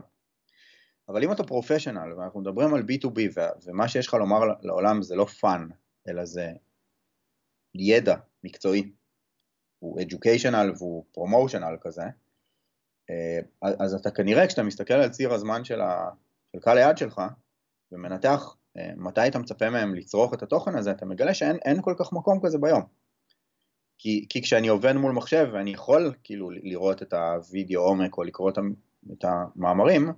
[1.09, 5.25] אבל אם אתה professional ואנחנו מדברים על B2B ומה שיש לך לומר לעולם זה לא
[5.25, 5.69] fun,
[6.09, 6.53] אלא זה
[7.75, 8.93] ידע מקצועי,
[9.79, 12.03] הוא educational והוא promotional כזה,
[13.11, 16.11] אה, אז אתה כנראה כשאתה מסתכל על ציר הזמן של, ה,
[16.53, 17.23] של קהל היעד שלך
[17.93, 22.13] ומנתח אה, מתי אתה מצפה מהם לצרוך את התוכן הזה, אתה מגלה שאין כל כך
[22.13, 22.83] מקום כזה ביום.
[23.99, 28.51] כי, כי כשאני עובד מול מחשב ואני יכול כאילו לראות את הוידאו עומק או לקרוא
[29.13, 30.13] את המאמרים,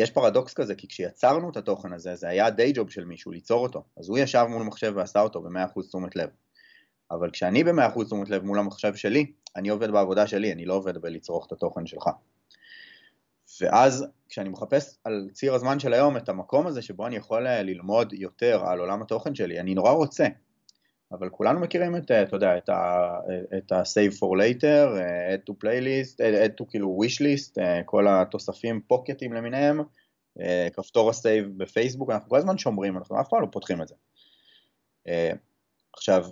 [0.00, 3.62] יש פרדוקס כזה, כי כשיצרנו את התוכן הזה, זה היה דיי ג'וב של מישהו ליצור
[3.62, 6.28] אותו, אז הוא ישב מול מחשב ועשה אותו ב-100% תשומת לב.
[7.10, 10.98] אבל כשאני ב-100% תשומת לב מול המחשב שלי, אני עובד בעבודה שלי, אני לא עובד
[10.98, 12.08] בלצרוך את התוכן שלך.
[13.60, 17.62] ואז כשאני מחפש על ציר הזמן של היום את המקום הזה שבו אני יכול אה,
[17.62, 20.26] ללמוד יותר על עולם התוכן שלי, אני נורא רוצה,
[21.12, 22.58] אבל כולנו מכירים את, אתה יודע,
[23.58, 24.98] את ה-save for later,
[25.34, 29.80] add to playlist, add to כאילו wish list, כל התוספים Pocketים למיניהם,
[30.72, 33.94] כפתור ה save בפייסבוק, אנחנו כל הזמן שומרים, אנחנו אף פעם לא פותחים את זה.
[35.92, 36.24] עכשיו,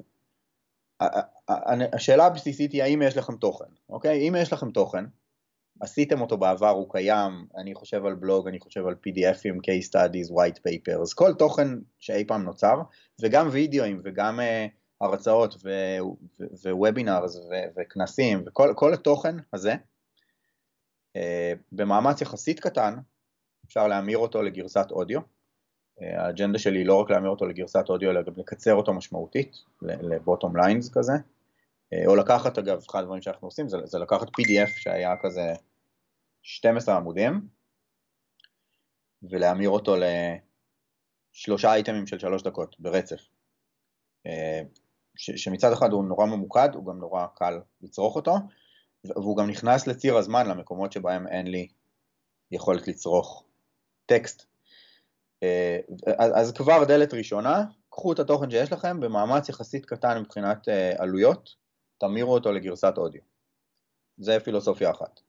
[1.92, 4.28] השאלה הבסיסית היא האם יש לכם תוכן, אוקיי?
[4.28, 5.04] אם יש לכם תוכן,
[5.80, 10.32] עשיתם אותו בעבר, הוא קיים, אני חושב על בלוג, אני חושב על PDFים, case studies,
[10.32, 12.80] white papers, כל תוכן שאי פעם נוצר,
[13.22, 14.42] וגם וידאוים וגם uh,
[15.00, 15.54] הרצאות
[16.64, 17.40] ו webinars
[17.76, 19.74] וכנסים, וכל התוכן הזה,
[21.16, 21.20] uh,
[21.72, 22.94] במאמץ יחסית קטן,
[23.66, 25.20] אפשר להמיר אותו לגרסת אודיו.
[25.20, 29.56] Uh, האג'נדה שלי היא לא רק להמיר אותו לגרסת אודיו, אלא גם לקצר אותו משמעותית,
[29.82, 31.12] ל bottom lines כזה.
[32.06, 35.52] או לקחת, אגב, אחד הדברים שאנחנו עושים זה, זה לקחת PDF שהיה כזה
[36.48, 37.48] 12 עמודים,
[39.22, 39.96] ולהמיר אותו
[41.34, 43.20] לשלושה אייטמים של שלוש דקות ברצף.
[44.26, 44.60] אה,
[45.16, 48.34] ש, שמצד אחד הוא נורא ממוקד, הוא גם נורא קל לצרוך אותו,
[49.04, 51.68] והוא גם נכנס לציר הזמן למקומות שבהם אין לי
[52.50, 53.44] יכולת לצרוך
[54.06, 54.46] טקסט.
[55.42, 55.78] אה,
[56.18, 61.54] אז כבר דלת ראשונה, קחו את התוכן שיש לכם במאמץ יחסית קטן מבחינת אה, עלויות,
[61.98, 63.22] תמירו אותו לגרסת אודיו.
[64.18, 65.27] זה פילוסופיה אחת.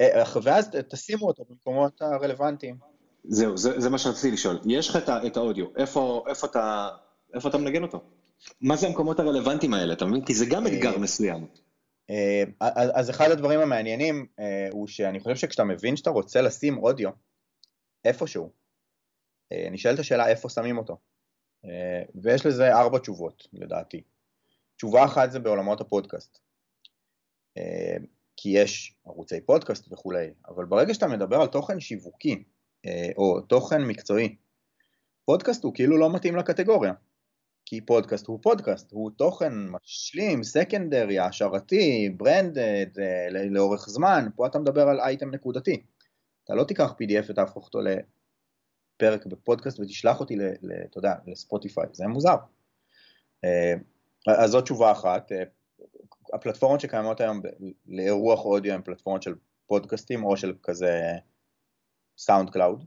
[0.00, 2.76] אה, ואז תשימו אותו במקומות הרלוונטיים.
[3.24, 4.58] זהו, זה, זה מה שרציתי לשאול.
[4.66, 6.88] יש לך את, את האודיו, איפה, איפה, אתה,
[7.34, 8.00] איפה אתה מנגן אותו?
[8.60, 10.24] מה זה המקומות הרלוונטיים האלה, אתה מבין?
[10.24, 11.46] כי זה גם אתגר אה, מסוים.
[12.10, 12.44] אה,
[12.94, 14.26] אז אחד הדברים המעניינים
[14.72, 17.10] הוא שאני חושב שכשאתה מבין שאתה רוצה לשים אודיו
[18.04, 18.50] איפשהו,
[19.70, 20.96] נשאלת השאלה איפה שמים אותו.
[22.22, 24.02] ויש לזה ארבע תשובות לדעתי.
[24.76, 26.38] תשובה אחת זה בעולמות הפודקאסט.
[28.42, 32.44] כי יש ערוצי פודקאסט וכולי, אבל ברגע שאתה מדבר על תוכן שיווקי
[32.86, 34.36] אה, או תוכן מקצועי,
[35.24, 36.92] פודקאסט הוא כאילו לא מתאים לקטגוריה,
[37.66, 44.58] כי פודקאסט הוא פודקאסט, הוא תוכן משלים, סקנדרי, העשרתי, ברנדד, אה, לאורך זמן, פה אתה
[44.58, 45.82] מדבר על אייטם נקודתי.
[46.44, 50.36] אתה לא תיקח PDF ותהפוך אותו לפרק בפודקאסט ותשלח אותי,
[50.84, 52.36] אתה יודע, לספוטיפיי, זה מוזר.
[53.44, 53.74] אה,
[54.26, 55.32] אז זאת תשובה אחת,
[56.32, 57.40] הפלטפורמות שקיימות היום
[57.86, 59.34] לאירוח אודיו הן פלטפורמות של
[59.66, 61.00] פודקאסטים או של כזה
[62.18, 62.84] SoundCloud,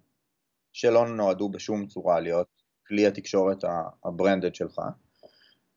[0.74, 2.48] שלא נועדו בשום צורה להיות
[2.88, 3.64] כלי התקשורת
[4.04, 4.80] ה branded שלך.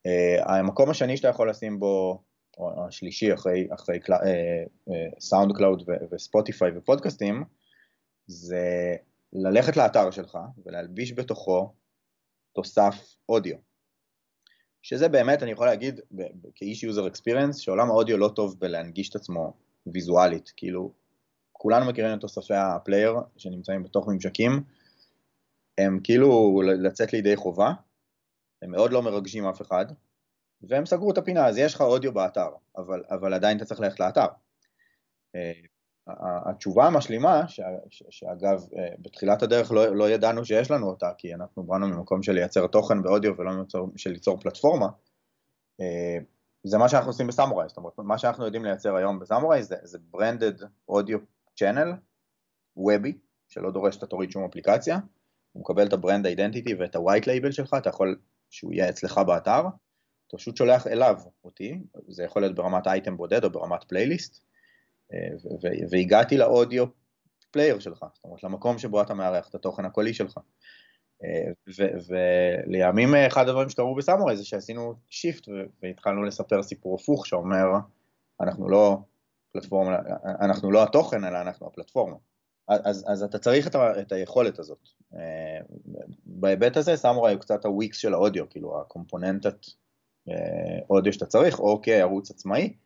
[0.07, 2.23] Uh, המקום השני שאתה יכול לשים בו,
[2.59, 3.99] או השלישי אחרי, אחרי
[5.20, 7.45] Sound uh, Cloud uh, ו Spotify ופודקאסטים,
[8.27, 8.97] זה
[9.33, 11.75] ללכת לאתר שלך ולהלביש בתוכו
[12.55, 13.57] תוסף אודיו.
[14.87, 16.01] שזה באמת, אני יכול להגיד,
[16.55, 19.53] כאיש user experience, שעולם האודיו לא טוב בלהנגיש את עצמו
[19.87, 20.92] ויזואלית, כאילו,
[21.53, 24.62] כולנו מכירים את תוספי ה player שנמצאים בתוך ממשקים,
[25.79, 27.72] הם כאילו לצאת לידי חובה,
[28.62, 29.87] הם מאוד לא מרגשים אף אחד,
[30.62, 34.01] והם סגרו את הפינה, אז יש לך אודיו באתר, אבל, אבל עדיין אתה צריך ללכת
[34.01, 34.27] לאתר.
[36.51, 37.42] התשובה המשלימה,
[38.11, 42.33] שאגב אה, בתחילת הדרך לא, לא ידענו שיש לנו אותה, כי אנחנו באנו ממקום של
[42.33, 43.51] לייצר תוכן באודיו ולא
[43.97, 44.87] של ליצור פלטפורמה,
[45.81, 46.19] אה,
[46.64, 49.99] זה מה שאנחנו עושים בסמוראי, זאת אומרת מה שאנחנו יודעים לייצר היום בסמוראי זה, זה
[50.16, 51.19] branded audio
[51.61, 51.88] channel,
[52.76, 53.18] webי,
[53.49, 54.99] שלא דורש שאתה תוריד שום אפליקציה,
[55.53, 58.19] הוא מקבל את ה brand identity ואת ה-white label שלך, אתה יכול
[58.51, 59.61] שהוא יהיה אצלך באתר,
[60.29, 64.47] אתה פשוט שולח אליו אותי, זה יכול להיות ברמת אייטם בודד או ברמת פלייליסט,
[65.90, 66.87] והגעתי ל audio
[67.50, 70.38] player שלך, זאת אומרת למקום שבו אתה מארח את התוכן הקולי שלך.
[72.09, 75.48] ולימים אחד הדברים שקרו בסמוראי זה שעשינו shift
[75.83, 77.66] והתחלנו לספר סיפור הפוך שאומר
[78.40, 78.99] אנחנו לא
[79.53, 79.97] פלטפורמה,
[80.40, 82.16] אנחנו לא התוכן אלא אנחנו הפלטפורמה.
[82.69, 84.88] אז, אז אתה צריך את, ה, את היכולת הזאת.
[86.27, 89.66] בהיבט הזה סמוראי הוא קצת הוויקס של האודיו, כאילו הקומפוננטת
[90.90, 92.77] אודיו שאתה צריך, או כערוץ עצמאי,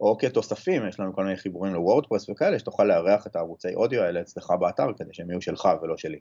[0.00, 4.20] או כתוספים, יש לנו כל מיני חיבורים לוורדפרס וכאלה, שתוכל לארח את הערוצי אודיו האלה
[4.20, 6.20] אצלך באתר כדי שהם יהיו שלך ולא שלי.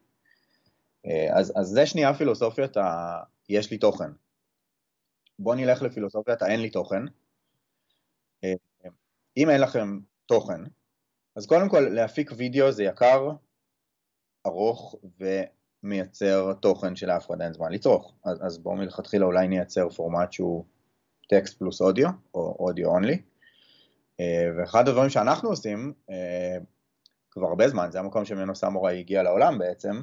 [1.05, 3.17] אה, אז, אז זה שנייה פילוסופיית ה...
[3.49, 4.11] יש לי תוכן.
[5.39, 7.03] בואו נלך לפילוסופיית האין לי תוכן.
[8.43, 8.53] אה,
[9.37, 10.61] אם אין לכם תוכן,
[11.35, 13.29] אז קודם כל להפיק וידאו זה יקר,
[14.45, 14.95] ארוך
[15.83, 18.13] ומייצר תוכן שלאף אחד אין זמן לצרוך.
[18.25, 20.65] אז, אז בואו מלכתחילה אולי נייצר פורמט שהוא
[21.29, 23.21] טקסט פלוס אודיו, או אודיו אונלי.
[24.19, 26.57] אה, ואחד הדברים שאנחנו עושים אה,
[27.31, 30.01] כבר הרבה זמן, זה המקום שממנו סמוראי הגיע לעולם בעצם,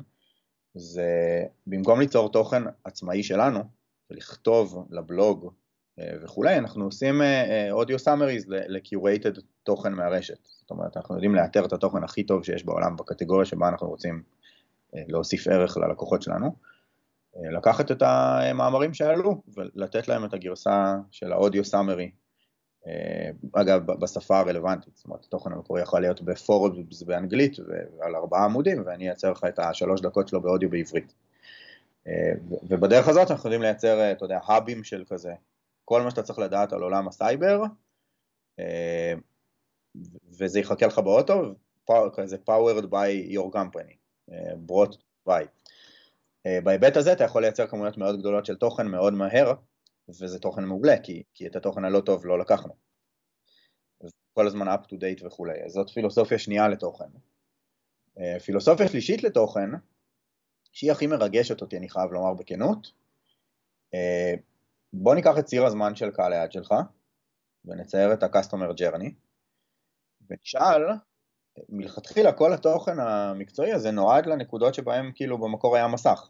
[0.74, 3.60] זה במקום ליצור תוכן עצמאי שלנו
[4.10, 5.52] ולכתוב לבלוג
[6.22, 7.22] וכולי, אנחנו עושים
[7.70, 10.38] אודיו סאמריז לקיורייטד תוכן מהרשת.
[10.60, 14.22] זאת אומרת, אנחנו יודעים לאתר את התוכן הכי טוב שיש בעולם בקטגוריה שבה אנחנו רוצים
[14.92, 16.56] להוסיף ערך ללקוחות שלנו.
[17.36, 22.10] לקחת את המאמרים שעלו ולתת להם את הגרסה של ה audio summary אה,
[23.52, 27.56] אגב, בשפה הרלוונטית, זאת אומרת, התוכן המקורי יכול להיות בפורדס באנגלית
[27.98, 31.14] ועל ארבעה עמודים, ואני אייצר לך את השלוש דקות שלו באודיו בעברית.
[32.06, 35.32] אה, ובדרך הזאת אנחנו יודעים לייצר, אה, אתה יודע, hubים של כזה,
[35.84, 37.62] כל מה שאתה צריך לדעת על עולם הסייבר,
[40.38, 41.54] וזה יחכה לך באוטו,
[42.14, 43.94] כזה powered by your company,
[44.66, 44.96] brought
[45.28, 45.44] by.
[46.44, 49.52] בהיבט הזה אתה יכול לייצר כמויות מאוד גדולות של תוכן מאוד מהר,
[50.10, 52.74] וזה תוכן מעולה, כי, כי את התוכן הלא טוב לא לקחנו.
[54.32, 57.08] כל הזמן up to date וכולי, אז זאת פילוסופיה שנייה לתוכן.
[58.18, 59.70] אה, פילוסופיה שלישית לתוכן,
[60.72, 62.92] שהיא הכי מרגשת אותי, אני חייב לומר בכנות,
[63.94, 64.34] אה,
[64.92, 66.74] בוא ניקח את ציר הזמן של קהל היד שלך,
[67.64, 69.12] ונצייר את ה-customer journey,
[70.28, 70.82] ונשאל,
[71.68, 76.28] מלכתחילה כל התוכן המקצועי הזה נועד לנקודות שבהם כאילו במקור היה מסך.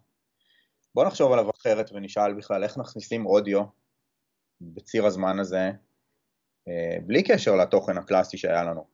[0.94, 3.62] בוא נחשוב עליו אחרת ונשאל בכלל איך מכניסים אודיו
[4.61, 5.70] בציר הזמן הזה
[6.68, 8.87] אה, בלי קשר לתוכן הקלאסי שהיה לנו.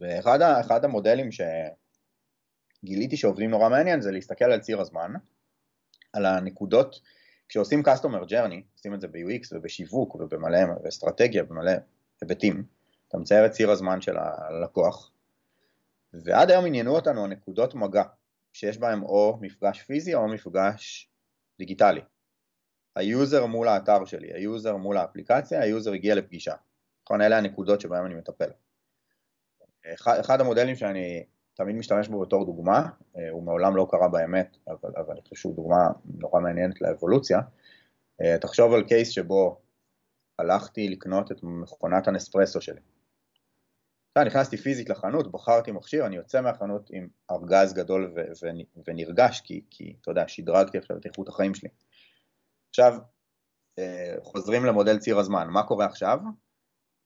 [0.00, 1.28] ואחד המודלים
[2.82, 5.12] שגיליתי שעובדים נורא מעניין זה להסתכל על ציר הזמן,
[6.12, 7.00] על הנקודות,
[7.48, 11.72] כשעושים customer journey, עושים את זה ב-UX ובשיווק ובמלא אסטרטגיה, במלא
[12.20, 12.64] היבטים,
[13.08, 15.10] אתה מצייר את ציר הזמן של הלקוח,
[16.12, 18.02] ועד היום עניינו אותנו הנקודות מגע,
[18.52, 21.10] שיש בהם או מפגש פיזי או מפגש
[21.58, 22.00] דיגיטלי.
[22.96, 26.54] ה user מול האתר שלי, ה user מול האפליקציה, ה user הגיע לפגישה.
[27.04, 28.50] נכון, אלה הנקודות שבהן אני מטפל.
[29.94, 34.90] אחד, המודלים שאני תמיד משתמש בו בתור דוגמה, אה, הוא מעולם לא קרה באמת, אבל,
[34.96, 37.40] אבל אני חושב שהוא דוגמה נורא מעניינת לאבולוציה.
[38.22, 39.60] אה, תחשוב על קייס שבו
[40.38, 42.80] הלכתי לקנות את מכונת הנספרסו שלי.
[44.18, 49.64] נכנסתי פיזית לחנות, בחרתי מכשיר, אני יוצא מהחנות עם ארגז גדול ו- ו- ונרגש, כי,
[49.70, 51.68] כי אתה יודע, שדרגתי עכשיו את איכות החיים שלי.
[52.68, 52.98] עכשיו,
[53.78, 56.18] אה, חוזרים למודל ציר הזמן, מה קורה עכשיו?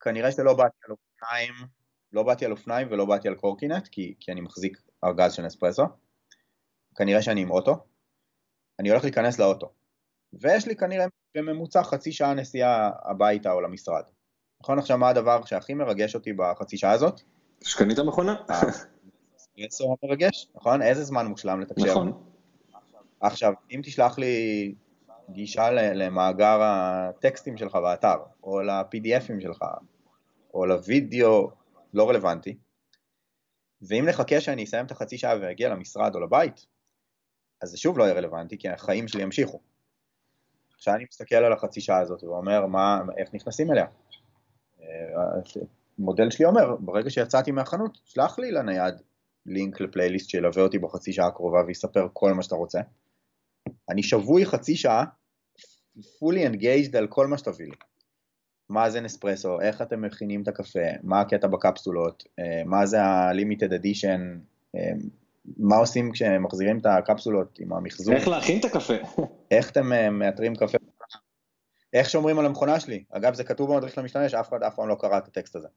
[0.01, 1.55] כנראה שלא באתי על אופניים,
[2.13, 5.85] לא באתי על אופניים ולא באתי על קורקינט, כי, כי אני מחזיק ארגז של אספרסו,
[6.97, 7.87] כנראה שאני עם אוטו,
[8.79, 9.73] אני הולך להיכנס לאוטו,
[10.33, 14.05] ויש לי כנראה בממוצע חצי שעה נסיעה הביתה או למשרד.
[14.61, 17.21] נכון עכשיו מה הדבר שהכי מרגש אותי בחצי שעה הזאת?
[17.65, 18.37] שקנית מכונה.
[19.37, 20.83] אספרסו מרגש, נכון?
[20.83, 21.91] איזה זמן מושלם לתקשר?
[21.91, 22.23] נכון.
[23.21, 24.75] עכשיו, אם תשלח לי
[25.31, 29.65] גישה למאגר הטקסטים שלך באתר, או ל-PDFים שלך,
[30.55, 31.51] או לוידאו,
[31.95, 32.57] לא רלוונטי,
[33.83, 36.67] ואם נחכה שאני אסיים את החצי שעה ואגיע למשרד או לבית,
[37.63, 39.61] אז זה שוב לא יהיה רלוונטי, כי החיים שלי ימשיכו.
[40.75, 43.87] עכשיו אני מסתכל על החצי שעה הזאת ואומר, מה, איך נכנסים אליה?
[45.99, 48.95] המודל שלי אומר, ברגע שיצאתי מהחנות, שלח לי לנייד
[49.47, 52.81] לינק לפלייליסט שילווה אותי בחצי שעה הקרובה ויספר כל מה שאתה רוצה.
[53.91, 55.05] אני שבוי חצי שעה,
[55.99, 57.75] fully engaged על כל מה שתביא לי.
[58.69, 63.71] מה זה נספרסו, איך אתם מכינים את הקפה, מה הקטע בקפסולות, אה, מה זה ה-limited
[63.71, 64.21] edition,
[64.77, 64.93] אה,
[65.57, 68.15] מה עושים כשמחזירים את הקפסולות עם המחזור.
[68.15, 68.95] איך להכין את הקפה.
[69.51, 70.79] איך אתם אה, מאתרים קפה
[71.97, 73.05] איך שומרים על המכונה שלי?
[73.11, 75.69] אגב, זה כתוב במדריך למשתמש, אף אחד אף פעם לא קרא את הטקסט הזה.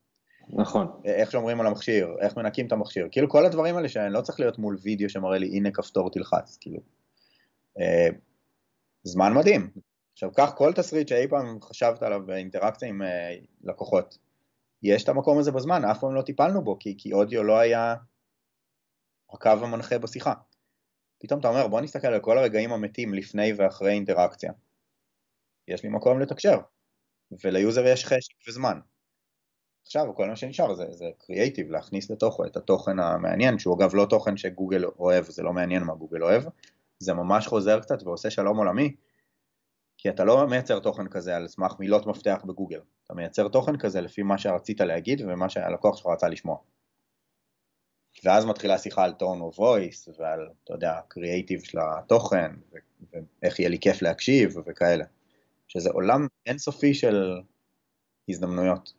[0.50, 0.88] נכון.
[1.06, 4.40] איך שומרים על המכשיר, איך מנקים את המכשיר, כאילו כל הדברים האלה שאני לא צריך
[4.40, 6.80] להיות מול וידאו שמראה לי הנה כפתור תלחץ, כאילו.
[7.80, 8.08] אה,
[9.04, 9.70] זמן מדהים.
[10.14, 14.18] עכשיו, קח כל תסריט שאי פעם חשבת עליו באינטראקציה עם אה, לקוחות.
[14.84, 17.96] יש את המקום הזה בזמן, אף פעם לא טיפלנו בו, כי, כי אודיו לא היה
[19.34, 20.34] הקו המנחה בשיחה.
[21.20, 24.52] פתאום אתה אומר, בוא נסתכל על כל הרגעים המתים לפני ואחרי אינטראקציה.
[25.70, 26.60] יש לי מקום לתקשר,
[27.44, 28.80] וליוזר יש חשק וזמן.
[29.86, 34.06] עכשיו כל מה שנשאר זה, זה קריאייטיב, להכניס לתוכו את התוכן המעניין, שהוא אגב לא
[34.10, 36.44] תוכן שגוגל אוהב, זה לא מעניין מה גוגל אוהב,
[37.00, 38.96] זה ממש חוזר קצת ועושה שלום עולמי,
[39.98, 44.02] כי אתה לא מייצר תוכן כזה על סמך מילות מפתח בגוגל, אתה מייצר תוכן כזה
[44.02, 46.58] לפי מה שרצית להגיד ומה שהלקוח שלך רצה לשמוע.
[48.24, 52.52] ואז מתחילה שיחה על טון או וויס ועל, אתה יודע, קריאייטיב של התוכן,
[53.12, 55.06] ואיך יהיה לי כיף להקשיב וכאלה.
[55.70, 57.34] שזה עולם אינסופי של
[58.30, 58.94] הזדמנויות.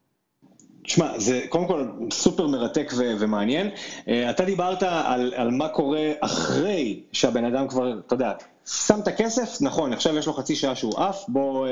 [0.82, 3.70] תשמע, זה קודם כל סופר מרתק ו- ומעניין.
[3.70, 8.32] Uh, אתה דיברת על, על מה קורה אחרי שהבן אדם כבר, אתה יודע,
[8.66, 11.70] שם את הכסף, נכון, עכשיו יש לו חצי שעה שהוא עף, בוא uh,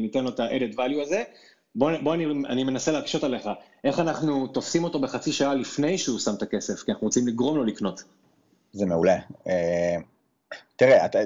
[0.00, 1.22] ניתן לו את ה-added value הזה.
[1.74, 3.48] בוא, בוא אני, אני מנסה להקשות עליך,
[3.84, 7.56] איך אנחנו תופסים אותו בחצי שעה לפני שהוא שם את הכסף, כי אנחנו רוצים לגרום
[7.56, 8.04] לו לקנות.
[8.72, 9.18] זה מעולה.
[9.44, 9.50] Uh,
[10.76, 11.18] תראה, אתה,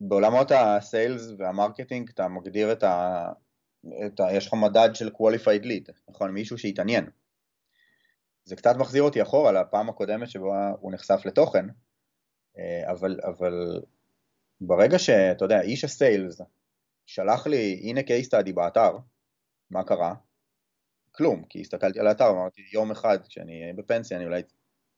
[0.00, 3.26] בעולמות הסיילס והמרקטינג אתה מגדיר את ה...
[4.06, 4.32] את ה...
[4.32, 6.30] יש לך מדד של qualified lead, נכון?
[6.30, 7.10] מישהו שהתעניין.
[8.44, 11.66] זה קצת מחזיר אותי אחורה לפעם הקודמת שבה הוא נחשף לתוכן,
[12.58, 13.82] אה, אבל, אבל
[14.60, 16.40] ברגע שאתה יודע, איש הסיילס
[17.06, 18.98] שלח לי, הנה case study באתר,
[19.70, 20.14] מה קרה?
[21.12, 24.42] כלום, כי הסתכלתי על האתר, אמרתי יום אחד כשאני אהיה בפנסיה אני אולי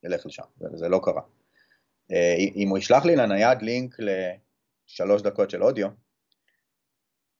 [0.04, 1.22] אלך לשם, וזה לא קרה.
[2.12, 3.96] אה, אם הוא ישלח לי לנייד לינק
[4.88, 5.88] לשלוש דקות של אודיו,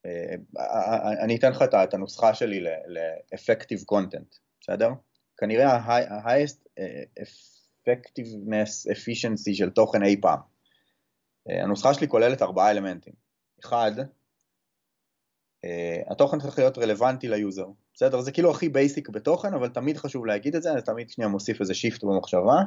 [0.06, 0.34] אה,
[1.24, 4.90] אני אתן לך את הנוסחה שלי ל-effective content, בסדר?
[5.36, 10.38] כנראה ה-highest אה, effectiveness efficiency של תוכן אי פעם.
[11.48, 13.12] הנוסחה שלי כוללת ארבעה אלמנטים.
[13.64, 13.92] אחד,
[16.10, 18.20] התוכן צריך להיות רלוונטי ל-user, בסדר?
[18.20, 21.60] זה כאילו הכי basic בתוכן, אבל תמיד חשוב להגיד את זה, אני תמיד שנייה מוסיף
[21.60, 22.62] איזה shift במחשבה.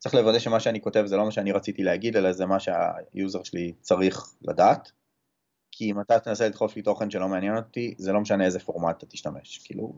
[0.00, 3.42] צריך לוודא שמה שאני כותב זה לא מה שאני רציתי להגיד, אלא זה מה שה-user
[3.42, 4.92] שלי צריך לדעת.
[5.72, 8.96] כי אם אתה תנסה לדחוף לי תוכן שלא מעניין אותי, זה לא משנה איזה פורמט
[8.98, 9.58] אתה תשתמש.
[9.64, 9.94] כאילו,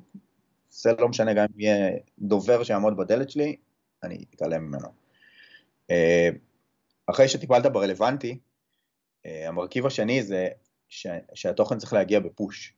[0.70, 3.56] זה לא משנה גם אם יהיה דובר שיעמוד בדלת שלי,
[4.02, 4.88] אני אתעלם ממנו.
[5.90, 6.28] אה,
[7.06, 8.38] אחרי שטיפלת ברלוונטי,
[9.26, 10.48] אה, המרכיב השני זה
[11.34, 12.74] שהתוכן צריך להגיע בפוש.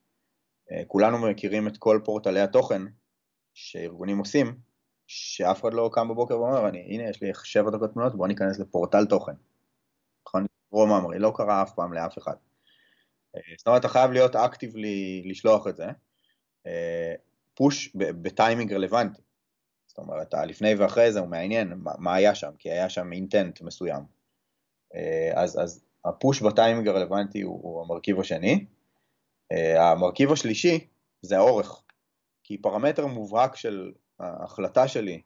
[0.72, 2.82] אה, כולנו מכירים את כל פורטלי התוכן
[3.54, 4.56] שארגונים עושים,
[5.14, 8.58] שאף אחד לא קם בבוקר ואומר, אני, הנה יש לי שבע דקות תמונות, בוא ניכנס
[8.58, 9.32] לפורטל תוכן.
[10.28, 10.46] נכון?
[10.70, 12.34] רום אמרי, לא קרה אף פעם לאף אחד.
[13.36, 15.86] אה, זאת אומרת, אתה חייב להיות אקטיבלי לשלוח את זה,
[17.54, 19.22] פוש אה, בטיימינג רלוונטי.
[19.86, 24.02] זאת אומרת, הלפני ואחרי זה הוא מעניין מה, היה שם, כי היה שם אינטנט מסוים.
[25.34, 28.66] אז, אז הפוש בטיימינג הרלוונטי הוא, הוא המרכיב השני.
[29.52, 30.86] אה, המרכיב השלישי
[31.22, 31.82] זה האורך,
[32.44, 35.20] כי פרמטר מובהק של ההחלטה שלי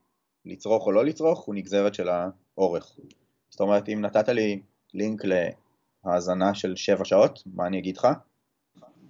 [0.44, 2.98] לצרוך או לא לצרוך הוא נגזרת של האורך.
[3.50, 4.60] זאת אומרת, אם נתת לי
[4.94, 5.22] לינק
[6.04, 8.08] להאזנה של 7 שעות, מה אני אגיד לך?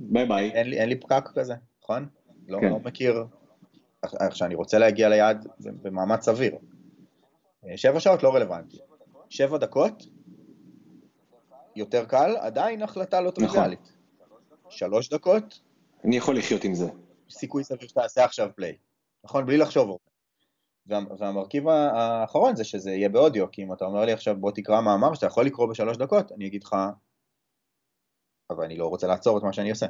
[0.00, 0.50] ביי ביי.
[0.50, 2.08] אין לי, אין לי פקק כזה, נכון?
[2.48, 2.68] לא, כן.
[2.68, 3.24] לא מכיר
[4.20, 6.56] איך שאני רוצה להגיע ליעד במאמץ סביר.
[7.76, 8.78] 7 אה, שעות לא רלוונטי.
[9.28, 10.06] 7 דקות,
[11.76, 13.80] יותר קל, עדיין החלטה לא טריוויאלית.
[13.80, 14.70] נכון.
[14.70, 15.60] שלוש דקות.
[16.04, 16.88] אני יכול לחיות עם זה.
[17.30, 18.76] סיכוי סביר שתעשה עכשיו play,
[19.24, 19.46] נכון?
[19.46, 19.98] בלי לחשוב.
[20.86, 24.80] וה, והמרכיב האחרון זה שזה יהיה באודיו, כי אם אתה אומר לי עכשיו בוא תקרא
[24.80, 26.76] מאמר שאתה יכול לקרוא בשלוש דקות, אני אגיד לך,
[28.50, 29.86] אבל אני לא רוצה לעצור את מה שאני עושה.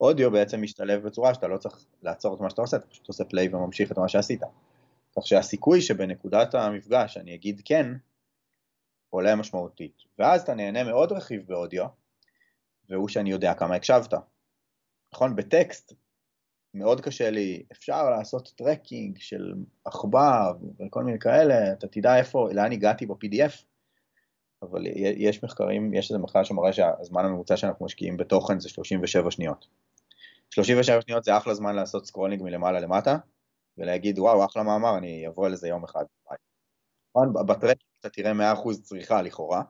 [0.00, 3.24] אודיו בעצם משתלב בצורה שאתה לא צריך לעצור את מה שאתה עושה, אתה פשוט עושה
[3.24, 4.40] פליי וממשיך את מה שעשית.
[5.16, 7.86] כך שהסיכוי שבנקודת המפגש אני אגיד כן,
[9.10, 10.02] עולה משמעותית.
[10.18, 11.86] ואז אתה נהנה מעוד רכיב באודיו,
[12.88, 14.14] והוא שאני יודע כמה הקשבת.
[15.12, 15.36] נכון?
[15.36, 15.92] בטקסט
[16.74, 19.54] מאוד קשה לי, אפשר לעשות tracking של
[19.84, 23.64] עכבר וכל מיני כאלה, אתה תדע איפה, לאן הגעתי ב-PDF,
[24.62, 29.66] אבל יש מחקרים, יש איזה מחקר שמראה שהזמן הממוצע שאנחנו משקיעים בתוכן זה 37 שניות.
[30.50, 33.16] 37 שניות זה אחלה זמן לעשות scrolling מלמעלה למטה,
[33.78, 36.04] ולהגיד וואו אחלה מאמר, אני אעבור על זה יום אחד.
[37.46, 39.62] ב-tracking אתה תראה 100% צריכה לכאורה,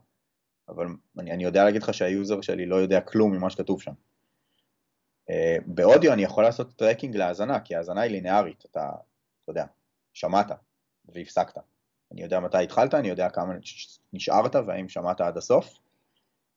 [0.68, 0.86] אבל
[1.18, 3.92] אני, אני יודע להגיד לך שה-user שלי לא יודע כלום ממה שכתוב שם.
[5.30, 8.90] אה, באודיו אני יכול לעשות tracking להאזנה, כי ההאזנה היא לינארית, אתה,
[9.42, 9.64] אתה יודע,
[10.12, 10.46] שמעת
[11.08, 11.58] והפסקת.
[12.12, 13.54] אני יודע מתי התחלת, אני יודע כמה
[14.12, 15.78] נשארת והאם שמעת עד הסוף,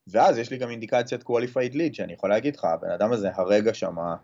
[0.07, 3.73] ואז יש לי גם אינדיקציית qualified lead שאני יכול להגיד לך, הבן אדם הזה הרגע
[3.73, 4.15] שמע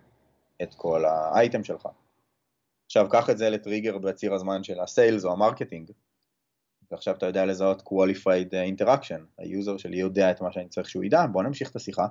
[0.63, 1.87] את כל האייטם שלך.
[2.85, 5.91] עכשיו קח את זה לטריגר בציר הזמן של ה-sales או ה-marketing,
[6.91, 11.03] ועכשיו אתה יודע לזהות qualified אה, interaction, ה-user שלי יודע את מה שאני צריך שהוא
[11.03, 12.07] ידע, בוא נמשיך את השיחה,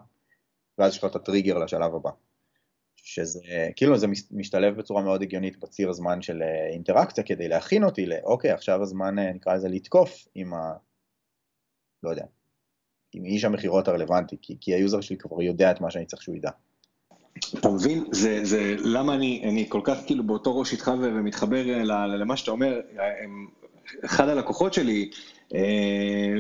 [0.79, 2.11] ואז יש לך את הטריגר לשלב הבא.
[3.07, 3.40] שזה,
[3.77, 8.51] כאילו זה משתלב בצורה מאוד הגיונית בציר הזמן של אה, אינטראקציה כדי להכין אותי לאוקיי,
[8.51, 10.73] עכשיו הזמן אה, נקרא לזה לתקוף עם ה...
[12.03, 12.25] לא יודע,
[13.12, 16.37] עם איש המכירות הרלוונטי, כי, כי ה-user שלי כבר יודע את מה שאני צריך שהוא
[16.37, 16.51] ידע.
[17.59, 18.05] אתה מבין?
[18.12, 22.81] זה, זה למה אני, אני כל כך כאילו באותו ראש איתך ומתחבר למה שאתה אומר,
[24.05, 25.36] אחד הלקוחות שלי, אה,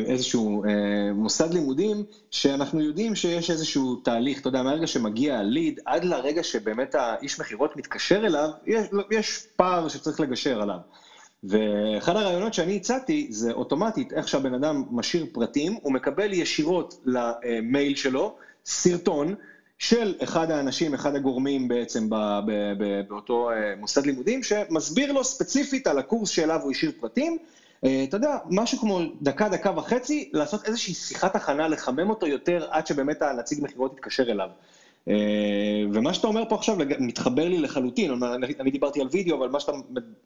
[0.06, 6.04] איזשהו אה, מוסד לימודים, שאנחנו יודעים שיש איזשהו תהליך, אתה יודע, מהרגע שמגיע הליד, עד
[6.04, 10.78] לרגע שבאמת האיש מכירות מתקשר אליו, יש, יש פער שצריך לגשר עליו.
[11.44, 17.94] ואחד הרעיונות שאני הצעתי זה אוטומטית איך שהבן אדם משאיר פרטים, הוא מקבל ישירות למייל
[17.94, 19.34] שלו סרטון
[19.78, 22.08] של אחד האנשים, אחד הגורמים בעצם
[23.08, 27.38] באותו אה, מוסד לימודים, שמסביר לו ספציפית על הקורס שאליו הוא השאיר פרטים.
[27.84, 32.66] אה, אתה יודע, משהו כמו דקה, דקה וחצי, לעשות איזושהי שיחת הכנה, לחמם אותו יותר
[32.70, 34.48] עד שבאמת הנציג מכירות יתקשר אליו.
[35.08, 35.14] אה,
[35.92, 38.22] ומה שאתה אומר פה עכשיו מתחבר לי לחלוטין,
[38.60, 39.72] אני דיברתי על וידאו, אבל מה שאתה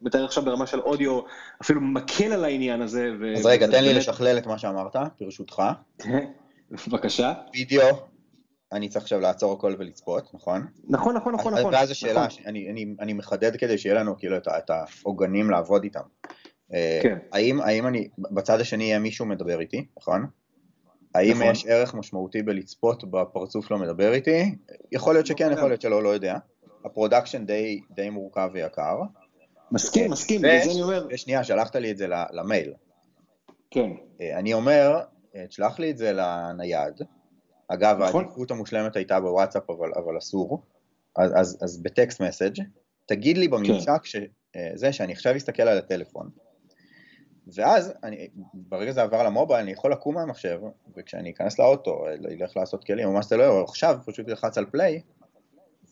[0.01, 1.19] מתאר עכשיו ברמה של אודיו,
[1.61, 3.09] אפילו מקל על העניין הזה.
[3.37, 5.63] אז רגע, תן לי לשכלל את מה שאמרת, ברשותך.
[6.87, 7.33] בבקשה.
[7.53, 7.87] וידאו,
[8.71, 10.65] אני צריך עכשיו לעצור הכל ולצפות, נכון?
[10.89, 11.73] נכון, נכון, נכון, נכון.
[11.73, 12.43] ואז השאלה, נכון.
[12.45, 16.01] אני, אני, אני מחדד כדי שיהיה לנו כאילו את העוגנים לעבוד איתם.
[16.73, 17.17] אה, כן.
[17.31, 20.25] האם, האם אני, בצד השני יהיה מישהו מדבר איתי, נכון?
[21.15, 21.51] האם נכון.
[21.51, 24.55] יש ערך משמעותי בלצפות בפרצוף לא מדבר איתי?
[24.91, 26.37] יכול להיות שכן, יכול להיות שלא, לא יודע.
[26.85, 29.01] ה-production די, די מורכב ויקר.
[29.71, 31.07] מסכים, מסכים, בגלל זה אני אומר.
[31.09, 32.73] ושנייה, שלחת לי את זה למייל.
[33.71, 33.89] כן.
[34.21, 34.99] אה, אני אומר,
[35.35, 37.01] אה, תשלח לי את זה לנייד.
[37.67, 38.23] אגב, נכון.
[38.23, 40.63] העדיפות המושלמת הייתה בוואטסאפ, אבל, אבל אסור.
[41.15, 42.61] אז, אז, אז ב-text message,
[43.05, 44.15] תגיד לי בממשק ש,
[44.55, 46.29] אה, זה שאני עכשיו אסתכל על הטלפון.
[47.53, 50.59] ואז, אני, ברגע זה עבר למובייל, אני יכול לקום מהמחשב,
[50.97, 54.57] וכשאני אכנס לאוטו, אה, אלך לעשות כלים, או מה שזה לא יהיה, עכשיו, פשוט אלחץ
[54.57, 55.01] על play,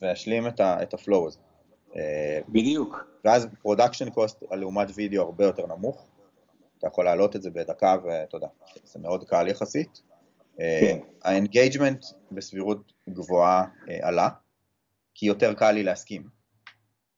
[0.02, 1.38] ואשלים את, ה, את ה-flow הזה.
[1.96, 3.04] אה, בדיוק.
[3.24, 6.06] ואז production cost לעומת וידאו הרבה יותר נמוך.
[6.78, 8.48] אתה יכול להעלות את זה בדקה ואתה יודע,
[8.84, 10.02] זה מאוד קל יחסית.
[10.56, 10.98] כן.
[11.22, 14.28] ה-engagement בסבירות גבוהה אה, עלה,
[15.14, 16.28] כי יותר קל לי להסכים.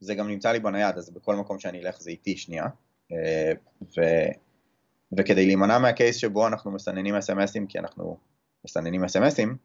[0.01, 2.67] זה גם נמצא לי בנייד, אז בכל מקום שאני אלך זה איתי שנייה.
[3.83, 4.01] ו,
[5.19, 8.17] וכדי להימנע מהקייס שבו אנחנו מסננים אס.אם.אסים, כי אנחנו
[8.65, 9.57] מסננים אס.אם.אסים,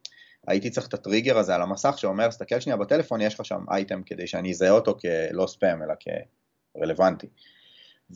[0.47, 4.03] הייתי צריך את הטריגר הזה על המסך שאומר, סתכל שנייה בטלפון, יש לך שם אייטם
[4.03, 5.93] כדי שאני אזהה אותו כלא ספאם, אלא
[6.75, 7.27] כרלוונטי.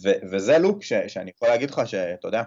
[0.04, 2.44] ו- וזה לופ ש- שאני יכול להגיד לך שאתה יודע,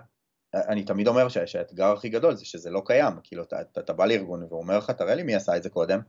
[0.54, 4.06] אני תמיד אומר שהאתגר הכי גדול זה שזה לא קיים, כאילו אתה, אתה, אתה בא
[4.06, 6.00] לארגון והוא אומר לך, תראה לי מי עשה את זה קודם,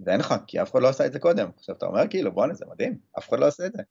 [0.00, 1.48] ואין לך, כי אף אחד לא עשה את זה קודם.
[1.56, 3.82] עכשיו אתה אומר כאילו, בואנה זה מדהים, אף אחד לא עושה את זה.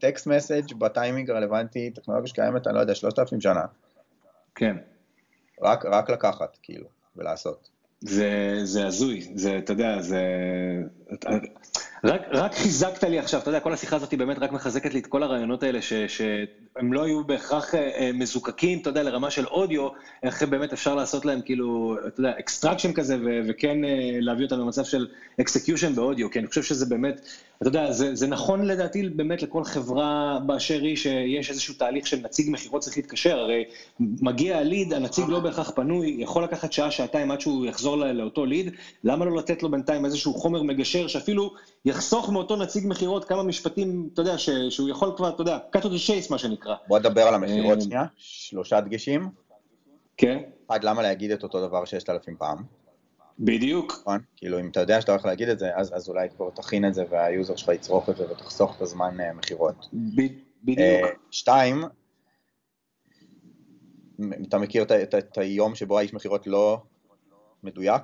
[0.00, 3.64] טקסט מסאג' בטיימינג הרלוונטי, טכנולוגיה שקיימת, אני לא יודע, 3,000 שנה,
[4.54, 4.76] כן.
[5.62, 7.68] רק, רק לקחת, כאילו, ולעשות.
[8.00, 10.22] זה, זה הזוי, זה, אתה יודע, זה...
[12.06, 15.00] רק, רק חיזקת לי עכשיו, אתה יודע, כל השיחה הזאת היא באמת רק מחזקת לי
[15.00, 19.30] את כל הרעיונות האלה, ש, שהם לא היו בהכרח אה, אה, מזוקקים, אתה יודע, לרמה
[19.30, 19.88] של אודיו,
[20.22, 24.60] איך באמת אפשר לעשות להם כאילו, אתה יודע, extraction כזה, ו, וכן אה, להביא אותם
[24.60, 25.06] למצב של
[25.40, 27.20] execution באודיו, כי אני חושב שזה באמת,
[27.58, 32.16] אתה יודע, זה, זה נכון לדעתי באמת לכל חברה באשר היא, שיש איזשהו תהליך של
[32.16, 33.64] נציג מכירות צריך להתקשר, הרי
[34.00, 38.46] מגיע הליד, הנציג לא בהכרח פנוי, יכול לקחת שעה, שעתיים עד שהוא יחזור לא, לאותו
[38.46, 38.70] ליד,
[39.04, 41.54] למה לא לתת לו בינתיים איזשהו חומר מגשר, שאפילו
[41.84, 45.80] יחסוך מאותו נציג מכירות כמה משפטים, אתה יודע, ש, שהוא יכול כבר, אתה יודע, cut
[45.80, 46.74] to the chase מה שנקרא.
[46.88, 49.28] בוא נדבר על המכירות אה, שנייה, שלושה דגשים.
[50.16, 50.38] כן,
[50.70, 52.85] אחד, למה להגיד את אותו דבר 6,000 פעם?
[53.38, 54.20] בדיוק, נכון?
[54.36, 56.94] כאילו, אם אתה יודע שאתה הולך להגיד את זה, אז, אז אולי כבר תכין את
[56.94, 59.86] זה וה-user שלך יצרוך את זה ותחסוך את הזמן אה, מכירות.
[60.64, 60.78] בדיוק.
[60.80, 61.84] אה, שתיים,
[64.48, 66.82] אתה מכיר את, את, את היום שבו האיש מכירות לא
[67.62, 68.02] מדויק?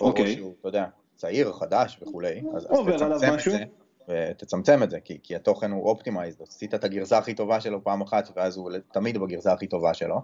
[0.00, 0.24] או- אוקיי.
[0.24, 3.40] או שהוא, אתה יודע, צעיר, חדש וכולי, אז, אז תצמצם את.
[3.40, 3.64] זה,
[4.08, 8.02] ותצמצם את זה, כי, כי התוכן הוא optimized, עשית את הגרסה הכי טובה שלו פעם
[8.02, 10.20] אחת, ואז הוא תמיד בגרסה הכי טובה שלו.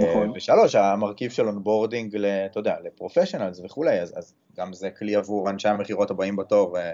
[0.00, 0.28] נכון.
[0.28, 2.16] אה, ושלוש, המרכיב של onboarding,
[2.46, 6.92] אתה יודע, ל-professionals וכולי, אז, אז גם זה כלי עבור אנשי המכירות הבאים בתור אה,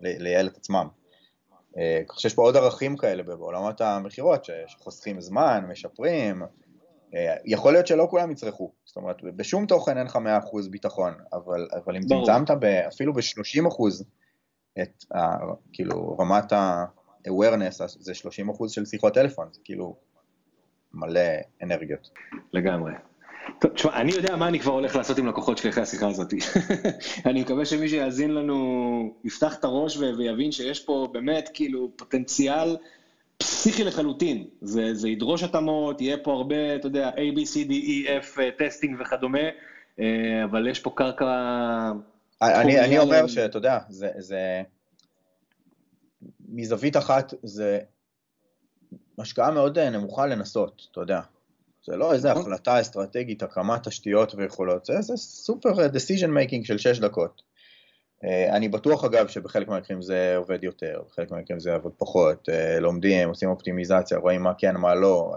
[0.00, 0.88] לייעל את עצמם.
[1.78, 6.42] אה, כך שיש פה עוד ערכים כאלה בעולמות המכירות, שחוסכים זמן, משפרים,
[7.44, 10.18] יכול להיות שלא כולם יצרכו, זאת אומרת, בשום תוכן אין לך 100%
[10.70, 12.02] ביטחון, אבל, אבל אם.
[12.02, 12.50] צמצמת
[12.88, 14.04] אפילו ב-30%
[14.82, 15.18] את ה,
[15.72, 19.96] כאילו רמת ה-awareness, זה 30% של שיחות טלפון, זה כאילו
[20.94, 21.20] מלא
[21.62, 22.10] אנרגיות.
[22.52, 22.92] לגמרי.
[23.58, 26.34] טוב, תשמע, אני יודע מה אני כבר הולך לעשות עם לקוחות שלי אחרי השיחה הזאת.
[27.26, 32.76] אני מקווה שמי שיאזין לנו יפתח את הראש ויבין שיש פה באמת כאילו פוטנציאל
[33.38, 34.44] פסיכי לחלוטין.
[34.60, 38.40] זה, זה ידרוש התאמות, יהיה פה הרבה, אתה יודע, A, B, C, D, E, F,
[38.40, 39.38] אה, טסטינג וכדומה,
[40.00, 41.26] אה, אבל יש פה קרקע...
[42.42, 43.26] אני, אני אומר.
[43.26, 44.62] שאתה יודע, זה, זה...
[46.48, 47.78] מזווית אחת זה
[49.20, 51.20] השקעה מאוד אה, נמוכה לנסות, אתה יודע.
[51.86, 52.42] זה לא איזה נכון.
[52.42, 57.42] החלטה אסטרטגית, הקמת תשתיות ויכולות, זה, זה סופר אה, decision making של 6 דקות.
[58.24, 62.48] אה, אני בטוח אגב שבחלק מהמקרים זה עובד יותר, בחלק מהמקרים זה עובד פחות,
[62.80, 65.34] לומדים, עושים אופטימיזציה, רואים מה כן, מה לא,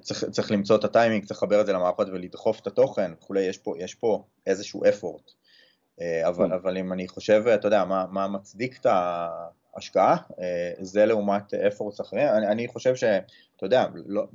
[0.00, 3.58] צריך, צריך למצוא את הטיימינג, צריך לחבר את זה למערכות ולדחוף את התוכן וכולי, יש
[3.58, 5.32] פה, יש פה איזשהו effort.
[6.26, 6.52] אבל, כן.
[6.52, 9.56] אבל אם אני חושב, אתה יודע, מה, מה מצדיק את ההשקעה,
[10.40, 13.26] אה, זה לעומת efforts אחרים, אני, אני חושב שאתה
[13.62, 14.26] יודע, לא,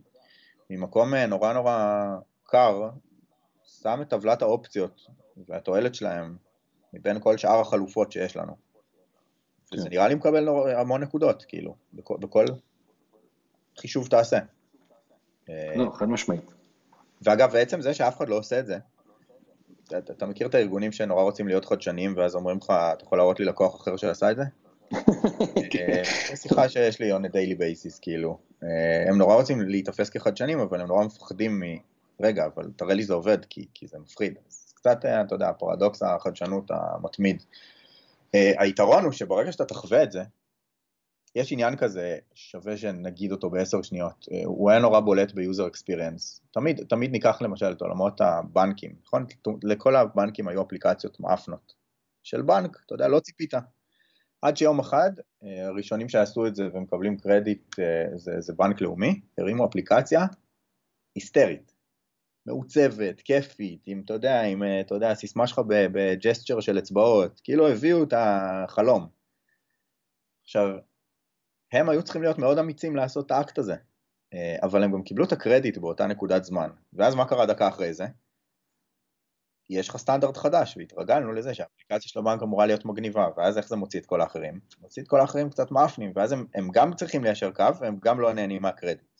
[0.69, 2.05] ממקום אה, נורא נורא
[2.43, 2.89] קר,
[3.81, 5.01] שם את טבלת האופציות
[5.47, 6.35] והתועלת שלהם
[6.93, 8.55] מבין כל שאר החלופות שיש לנו.
[9.73, 9.89] וזה כן.
[9.89, 12.45] נראה לי מקבל המון נקודות, כאילו, בכל, בכל
[13.77, 14.39] חישוב תעשה.
[15.49, 16.53] אה, לא, חד משמעית.
[17.21, 18.77] ואגב, בעצם זה שאף אחד לא עושה את זה,
[19.83, 23.39] אתה, אתה מכיר את הארגונים שנורא רוצים להיות חדשניים, ואז אומרים לך, אתה יכול להראות
[23.39, 24.43] לי לקוח אחר שעשה את זה?
[24.91, 28.37] זו שיחה שיש לי on a daily basis, כאילו.
[29.07, 31.63] הם נורא רוצים להיתפס כחדשנים, אבל הם נורא מפחדים מ...
[32.21, 34.33] רגע, אבל תראה לי זה עובד, כי, כי זה מפחיד.
[34.49, 37.43] אז קצת, אתה יודע, פרדוקס החדשנות המתמיד.
[38.33, 40.23] היתרון הוא שברגע שאתה תחווה את זה,
[41.35, 46.41] יש עניין כזה, שווה שנגיד אותו בעשר שניות, אה, הוא היה נורא בולט ביוזר אקספיריאנס.
[46.51, 49.25] תמיד, תמיד ניקח למשל את עולמות הבנקים, נכון?
[49.63, 51.73] לכל הבנקים היו אפליקציות מאפנות
[52.23, 53.53] של בנק, אתה יודע, לא ציפית.
[54.41, 55.11] עד שיום אחד,
[55.43, 60.25] אה, הראשונים שעשו את זה ומקבלים קרדיט, אה, זה, זה בנק לאומי, הרימו אפליקציה
[61.15, 61.73] היסטרית,
[62.45, 68.03] מעוצבת, כיפית, עם, אתה יודע, עם, אתה יודע, הסיסמה שלך בג'סטשר של אצבעות, כאילו הביאו
[68.03, 69.07] את החלום.
[70.43, 70.67] עכשיו,
[71.73, 73.75] הם היו צריכים להיות מאוד אמיצים לעשות את האקט הזה,
[74.33, 76.69] אה, אבל הם גם קיבלו את הקרדיט באותה נקודת זמן.
[76.93, 78.05] ואז מה קרה דקה אחרי זה?
[79.71, 83.75] יש לך סטנדרט חדש, והתרגלנו לזה שהאפליקציה של הבנק אמורה להיות מגניבה, ואז איך זה
[83.75, 84.59] מוציא את כל האחרים?
[84.81, 88.19] מוציא את כל האחרים קצת מאפנים, ואז הם, הם גם צריכים ליישר קו, והם גם
[88.19, 89.19] לא נהנים מהקרדיט.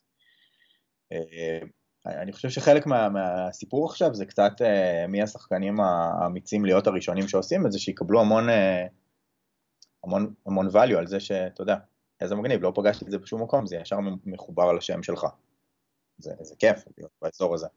[1.11, 1.59] אה,
[2.05, 7.65] אני חושב שחלק מה, מהסיפור עכשיו זה קצת אה, מי השחקנים האמיצים להיות הראשונים שעושים
[7.65, 8.43] את זה, שיקבלו המון,
[10.03, 11.75] המון, המון value על זה שאתה יודע,
[12.21, 15.25] איזה מגניב, לא פגשתי את זה בשום מקום, זה ישר מחובר לשם שלך.
[16.17, 17.67] זה, זה כיף להיות באזור הזה.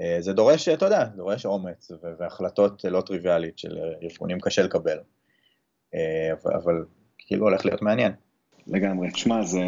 [0.00, 4.98] אה, זה דורש, אתה יודע, דורש אומץ והחלטות לא טריוויאלית של ארגונים קשה לקבל.
[5.94, 6.84] אה, אבל, אבל
[7.18, 8.12] כאילו הולך להיות מעניין.
[8.66, 9.60] לגמרי, תשמע, זה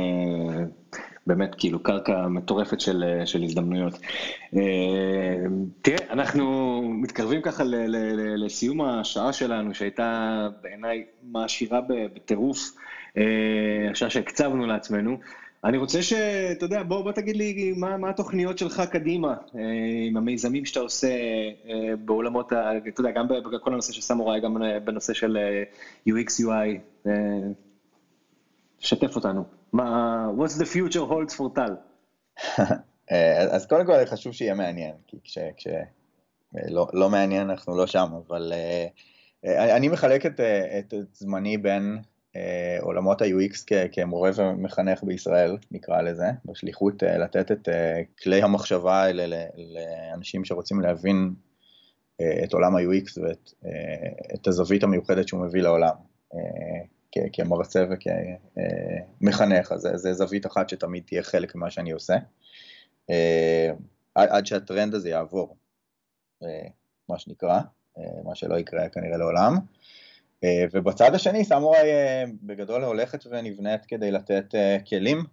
[1.27, 3.99] באמת כאילו קרקע מטורפת של, של הזדמנויות.
[4.57, 5.37] אה,
[5.83, 12.59] תראה, אנחנו מתקרבים ככה ל, ל, ל, לסיום השעה שלנו, שהייתה בעיניי מעשירה בטירוף.
[13.17, 15.19] אה, השעה שהקצבנו לעצמנו.
[15.65, 19.61] אני רוצה שאתה יודע, בוא, בוא תגיד לי מה, מה התוכניות שלך קדימה, אה,
[20.07, 21.09] עם המיזמים שאתה עושה
[21.69, 22.53] אה, בעולמות,
[22.89, 25.39] אתה יודע, גם בכל הנושא של סמוראי, גם בנושא של
[26.09, 27.09] UX UI.
[28.79, 29.45] שתף אותנו.
[29.73, 31.75] מה, what's the future holds for טל?
[33.55, 35.67] אז קודם כל חשוב שיהיה מעניין, כי כשלא כש,
[36.69, 38.53] לא, לא מעניין אנחנו לא שם, אבל
[39.45, 40.41] אני מחלק את,
[40.79, 42.03] את זמני בין אה,
[42.81, 49.47] עולמות ה-UX כמורה ומחנך בישראל, נקרא לזה, בשליחות אה, לתת את אה, כלי המחשבה האלה
[49.57, 51.35] לאנשים שרוצים להבין
[52.45, 55.95] את עולם ה-UX ואת הזווית המיוחדת שהוא מביא לעולם.
[57.33, 62.17] כמרצה וכמחנך, אז זה זווית אחת שתמיד תהיה חלק ממה שאני עושה,
[64.15, 65.57] עד שהטרנד הזה יעבור,
[67.09, 67.61] מה שנקרא,
[68.25, 69.59] מה שלא יקרה כנראה לעולם.
[70.45, 75.25] אה, ובצד השני סמוראי אה, בגדול הולכת ונבנית כדי לתת אה, כלים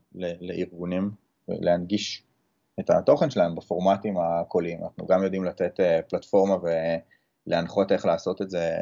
[0.41, 1.11] לארגונים
[1.47, 2.23] להנגיש
[2.79, 4.83] את התוכן שלהם בפורמטים הקוליים.
[4.83, 5.79] אנחנו גם יודעים לתת
[6.09, 6.55] פלטפורמה
[7.47, 8.77] ולהנחות איך לעשות את זה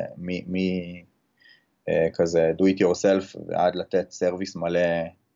[1.88, 4.80] מכזה do it yourself ועד לתת סרוויס מלא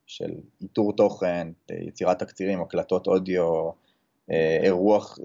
[0.05, 0.31] של
[0.61, 3.69] איתור תוכן, יצירת תקצירים, הקלטות אודיו,
[4.63, 5.19] אירוח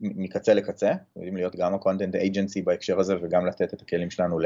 [0.00, 4.38] מקצה לקצה, יודעים להיות גם ה-content agency בהקשר הזה וגם לתת את הכלים שלנו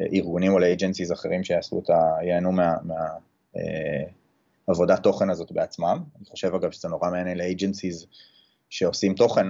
[0.00, 2.16] לארגונים או ל-agencies אחרים שיעשו את ה...
[2.22, 2.88] ייהנו מהעבודת
[4.68, 6.02] מה, אה, תוכן הזאת בעצמם.
[6.16, 8.06] אני חושב אגב שזה נורא מעניין ל-agencies
[8.70, 9.46] שעושים תוכן,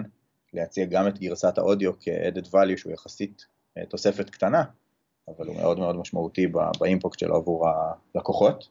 [0.54, 3.46] להציע גם את גרסת האודיו כ-added value שהוא יחסית
[3.78, 4.64] אה, תוספת קטנה,
[5.28, 6.46] אבל הוא מאוד מאוד משמעותי
[6.78, 8.68] ב-impact שלו עבור הלקוחות.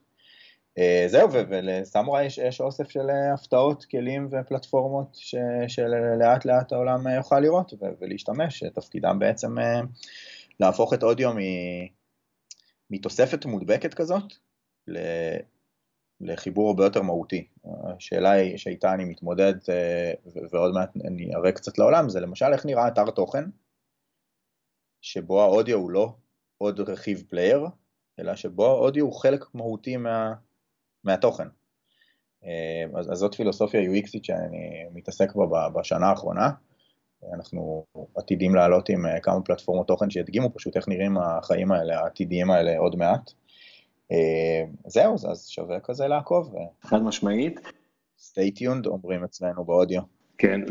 [0.78, 5.36] אה, זהו, ולסמוראי יש, יש אוסף של הפתעות, כלים ופלטפורמות ש,
[5.68, 9.56] שלאט לאט העולם יוכל לראות ולהשתמש, תפקידם בעצם
[10.60, 11.32] להפוך את אודיו
[12.90, 14.34] מתוספת מודבקת כזאת
[16.22, 17.48] לחיבור הרבה יותר מהותי.
[17.66, 20.14] השאלה היא שאיתה אני מתמודד אה,
[20.52, 23.44] ועוד מעט אני אראה קצת לעולם, זה למשל איך נראה אתר תוכן,
[25.02, 26.16] שבו האודיו הוא לא
[26.58, 27.66] עוד רכיב player,
[28.20, 30.34] אלא שבו האודיו הוא חלק מהותי מה,
[31.04, 31.48] מהתוכן.
[32.44, 36.50] אה, אז, אז זאת פילוסופיה UXית שאני מתעסק בה בשנה האחרונה.
[37.34, 42.52] אנחנו עתידים לעלות עם אה, כמה פלטפורמות תוכן שידגימו פשוט איך נראים החיים האלה, העתידיים
[42.52, 43.32] האלה עוד מעט.
[44.12, 46.56] אה, זהו, אז שווה כזה לעקוב.
[46.82, 47.60] חד משמעית.
[48.20, 50.02] stay tuned אומרים אצלנו באודיו.
[50.38, 50.62] כן,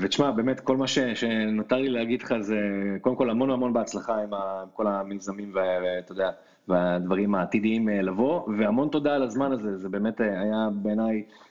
[0.00, 2.56] ותשמע, באמת כל מה ש, שנותר לי להגיד לך זה,
[3.00, 6.30] קודם כל המון המון בהצלחה עם ה, כל המיזמים ואתה יודע,
[6.68, 11.45] והדברים העתידיים אה, לבוא, והמון תודה על הזמן הזה, זה באמת היה בעיניי אה,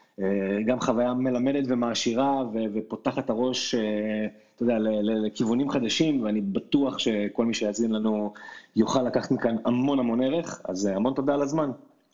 [0.65, 2.43] גם חוויה מלמדת ומעשירה
[2.73, 8.33] ופותחת הראש, אה, אתה יודע, לכיוונים חדשים, ואני בטוח שכל מי שיאזין לנו
[8.75, 11.71] יוכל לקחת מכאן המון המון ערך, אז אה, המון תודה על הזמן.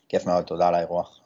[0.09, 1.20] כיף מאוד, תודה על האירוח.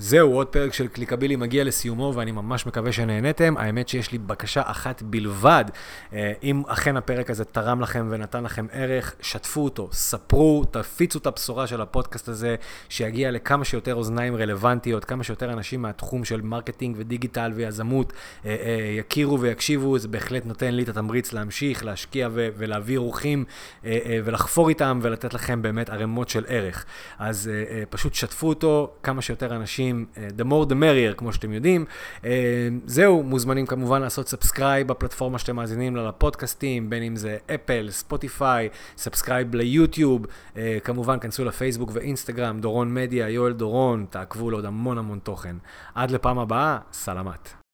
[0.00, 3.54] זהו, עוד פרק של קליקבילי מגיע לסיומו, ואני ממש מקווה שנהניתם.
[3.56, 5.64] האמת שיש לי בקשה אחת בלבד.
[6.12, 11.26] אה, אם אכן הפרק הזה תרם לכם ונתן לכם ערך, שתפו אותו, ספרו, תפיצו את
[11.26, 12.56] הבשורה של הפודקאסט הזה,
[12.88, 18.12] שיגיע לכמה שיותר אוזניים רלוונטיות, כמה שיותר אנשים מהתחום של marketing ו digital ויזמות
[18.44, 19.98] אה, אה, יכירו ויקשיבו.
[19.98, 23.44] זה בהחלט נותן לי את התמריץ להמשיך, להשקיע ולהביא אורחים
[24.24, 26.84] ולחפור איתם ולתת לכם באמת ערימות של ערך.
[27.18, 27.50] אז
[27.90, 29.87] פשוט שתפו אותו, כמה שיותר אנשים.
[29.90, 31.84] אנשים, אה, the more the merrier, כמו שאתם יודעים.
[32.24, 37.90] אה, זהו, מוזמנים כמובן לעשות subscribe בפלטפורמה שאתם מאזינים לה לפודקאסטים, בין אם זה אפל,
[37.90, 40.26] ספוטיפיי, subscribe ליוטיוב,
[40.56, 45.56] אה, כמובן כנסו לפייסבוק ואינסטגרם, דורון מדיה, יואל דורון, תעקבו לעוד המון המון תוכן.
[45.94, 47.67] עד לפעם הבאה, סלמת.